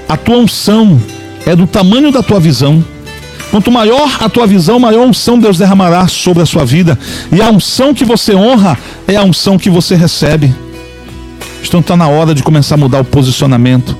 A 0.10 0.18
tua 0.18 0.38
unção 0.38 1.00
é 1.46 1.56
do 1.56 1.68
tamanho 1.68 2.12
da 2.12 2.24
tua 2.24 2.40
visão. 2.40 2.84
Quanto 3.52 3.72
maior 3.72 4.18
a 4.20 4.28
tua 4.28 4.48
visão, 4.48 4.80
maior 4.80 5.06
unção 5.06 5.40
Deus 5.40 5.58
derramará 5.58 6.08
sobre 6.08 6.44
a 6.44 6.46
sua 6.46 6.66
vida. 6.66 6.98
E 7.32 7.42
a 7.42 7.50
unção 7.50 7.94
que 7.94 8.04
você 8.04 8.34
honra 8.34 8.78
é 9.08 9.16
a 9.16 9.24
unção 9.24 9.58
que 9.58 9.70
você 9.70 9.96
recebe. 9.96 10.54
Então 11.64 11.80
está 11.82 11.96
na 11.96 12.08
hora 12.08 12.34
de 12.34 12.42
começar 12.42 12.76
a 12.76 12.78
mudar 12.78 13.02
o 13.02 13.06
posicionamento 13.06 13.96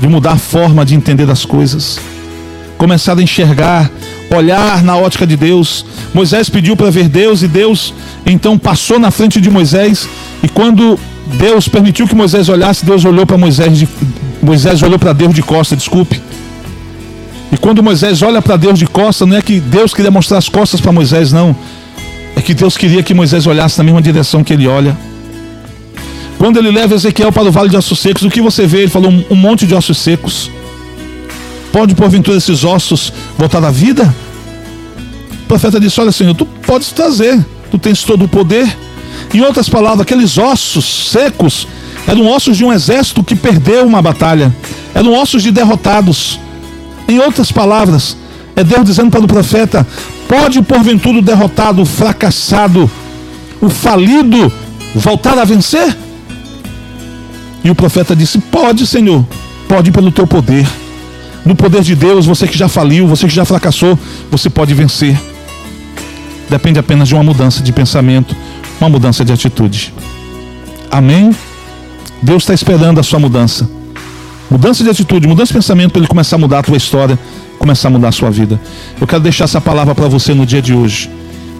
de 0.00 0.08
mudar 0.08 0.32
a 0.32 0.38
forma 0.38 0.84
de 0.84 0.94
entender 0.94 1.30
as 1.30 1.44
coisas, 1.44 2.00
começar 2.78 3.16
a 3.18 3.22
enxergar, 3.22 3.90
olhar 4.34 4.82
na 4.82 4.96
ótica 4.96 5.26
de 5.26 5.36
Deus. 5.36 5.84
Moisés 6.14 6.48
pediu 6.48 6.74
para 6.76 6.90
ver 6.90 7.08
Deus 7.08 7.42
e 7.42 7.48
Deus 7.48 7.92
então 8.24 8.58
passou 8.58 8.98
na 8.98 9.10
frente 9.10 9.40
de 9.40 9.50
Moisés 9.50 10.08
e 10.42 10.48
quando 10.48 10.98
Deus 11.38 11.68
permitiu 11.68 12.08
que 12.08 12.14
Moisés 12.14 12.48
olhasse, 12.48 12.84
Deus 12.84 13.04
olhou 13.04 13.26
para 13.26 13.36
Moisés, 13.36 13.78
de, 13.78 13.88
Moisés 14.42 14.82
olhou 14.82 14.98
para 14.98 15.12
Deus 15.12 15.34
de 15.34 15.42
costa, 15.42 15.76
desculpe. 15.76 16.20
E 17.52 17.56
quando 17.56 17.82
Moisés 17.82 18.22
olha 18.22 18.40
para 18.40 18.56
Deus 18.56 18.78
de 18.78 18.86
costa, 18.86 19.26
não 19.26 19.36
é 19.36 19.42
que 19.42 19.60
Deus 19.60 19.92
queria 19.92 20.10
mostrar 20.10 20.38
as 20.38 20.48
costas 20.48 20.80
para 20.80 20.92
Moisés, 20.92 21.32
não. 21.32 21.54
É 22.36 22.40
que 22.40 22.54
Deus 22.54 22.76
queria 22.76 23.02
que 23.02 23.12
Moisés 23.12 23.46
olhasse 23.46 23.76
na 23.78 23.84
mesma 23.84 24.00
direção 24.00 24.42
que 24.42 24.52
ele 24.52 24.66
olha. 24.66 24.96
Quando 26.40 26.56
ele 26.56 26.70
leva 26.70 26.94
Ezequiel 26.94 27.30
para 27.30 27.50
o 27.50 27.52
vale 27.52 27.68
de 27.68 27.76
ossos 27.76 27.98
secos, 27.98 28.22
o 28.22 28.30
que 28.30 28.40
você 28.40 28.66
vê? 28.66 28.78
Ele 28.78 28.88
falou 28.88 29.12
um, 29.30 29.36
monte 29.36 29.66
de 29.66 29.74
ossos 29.74 29.98
secos. 29.98 30.50
Pode 31.70 31.94
porventura 31.94 32.38
esses 32.38 32.64
ossos 32.64 33.12
voltar 33.36 33.62
à 33.62 33.70
vida? 33.70 34.14
O 35.44 35.46
profeta 35.46 35.78
disse: 35.78 36.00
Olha, 36.00 36.10
Senhor, 36.10 36.34
tu 36.34 36.46
podes 36.46 36.92
trazer, 36.92 37.38
tu 37.70 37.76
tens 37.76 38.04
todo 38.04 38.24
o 38.24 38.28
poder. 38.28 38.74
Em 39.34 39.42
outras 39.42 39.68
palavras, 39.68 40.00
aqueles 40.00 40.38
ossos 40.38 41.10
secos 41.10 41.68
eram 42.08 42.26
ossos 42.26 42.56
de 42.56 42.64
um 42.64 42.72
exército 42.72 43.22
que 43.22 43.36
perdeu 43.36 43.84
uma 43.84 44.00
batalha, 44.00 44.50
eram 44.94 45.12
ossos 45.12 45.42
de 45.42 45.50
derrotados. 45.50 46.40
Em 47.06 47.18
outras 47.18 47.52
palavras, 47.52 48.16
é 48.56 48.64
Deus 48.64 48.86
dizendo 48.86 49.10
para 49.10 49.20
o 49.20 49.28
profeta: 49.28 49.86
pode 50.26 50.62
porventura 50.62 51.18
o 51.18 51.22
derrotado, 51.22 51.82
o 51.82 51.86
fracassado, 51.86 52.90
o 53.60 53.68
falido 53.68 54.50
voltar 54.94 55.38
a 55.38 55.44
vencer? 55.44 55.94
E 57.62 57.70
o 57.70 57.74
profeta 57.74 58.16
disse: 58.16 58.38
Pode, 58.38 58.86
Senhor, 58.86 59.24
pode 59.68 59.90
pelo 59.90 60.10
teu 60.10 60.26
poder. 60.26 60.66
No 61.44 61.54
poder 61.54 61.82
de 61.82 61.94
Deus, 61.94 62.26
você 62.26 62.46
que 62.46 62.56
já 62.56 62.68
faliu, 62.68 63.06
você 63.06 63.26
que 63.26 63.34
já 63.34 63.44
fracassou, 63.44 63.98
você 64.30 64.50
pode 64.50 64.74
vencer. 64.74 65.18
Depende 66.48 66.78
apenas 66.78 67.08
de 67.08 67.14
uma 67.14 67.22
mudança 67.22 67.62
de 67.62 67.72
pensamento, 67.72 68.36
uma 68.80 68.90
mudança 68.90 69.24
de 69.24 69.32
atitude. 69.32 69.94
Amém? 70.90 71.34
Deus 72.20 72.42
está 72.42 72.52
esperando 72.52 72.98
a 72.98 73.02
sua 73.02 73.18
mudança. 73.18 73.68
Mudança 74.50 74.82
de 74.82 74.90
atitude, 74.90 75.28
mudança 75.28 75.48
de 75.48 75.54
pensamento 75.54 75.92
para 75.92 76.00
ele 76.00 76.08
começar 76.08 76.36
a 76.36 76.38
mudar 76.38 76.58
a 76.58 76.62
tua 76.62 76.76
história, 76.76 77.18
começar 77.58 77.88
a 77.88 77.90
mudar 77.90 78.08
a 78.08 78.12
sua 78.12 78.30
vida. 78.30 78.60
Eu 79.00 79.06
quero 79.06 79.22
deixar 79.22 79.44
essa 79.44 79.60
palavra 79.60 79.94
para 79.94 80.08
você 80.08 80.34
no 80.34 80.44
dia 80.44 80.60
de 80.60 80.74
hoje. 80.74 81.08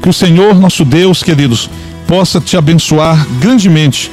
Que 0.02 0.08
o 0.08 0.12
Senhor, 0.12 0.58
nosso 0.58 0.84
Deus, 0.84 1.22
queridos, 1.22 1.70
possa 2.06 2.40
te 2.40 2.56
abençoar 2.56 3.24
grandemente 3.38 4.10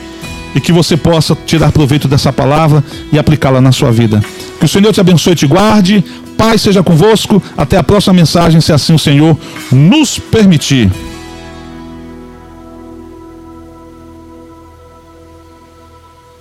e 0.58 0.60
que 0.60 0.72
você 0.72 0.98
possa 0.98 1.38
tirar 1.46 1.72
proveito 1.72 2.08
dessa 2.08 2.34
palavra 2.34 2.84
e 3.12 3.20
aplicá-la 3.20 3.62
na 3.62 3.72
sua 3.72 3.91
vida. 3.91 4.24
Que 4.60 4.65
o 4.65 4.67
Senhor 4.67 4.91
te 4.91 5.00
abençoe 5.00 5.34
e 5.34 5.36
te 5.36 5.46
guarde. 5.46 6.04
Paz 6.36 6.63
seja 6.63 6.82
convosco. 6.82 7.41
Até 7.56 7.78
a 7.78 7.84
próxima 7.84 8.15
mensagem, 8.15 8.60
se 8.60 8.74
assim 8.74 8.93
o 8.96 9.00
Senhor 9.00 9.38
nos 9.72 10.17
permitir. 10.17 10.91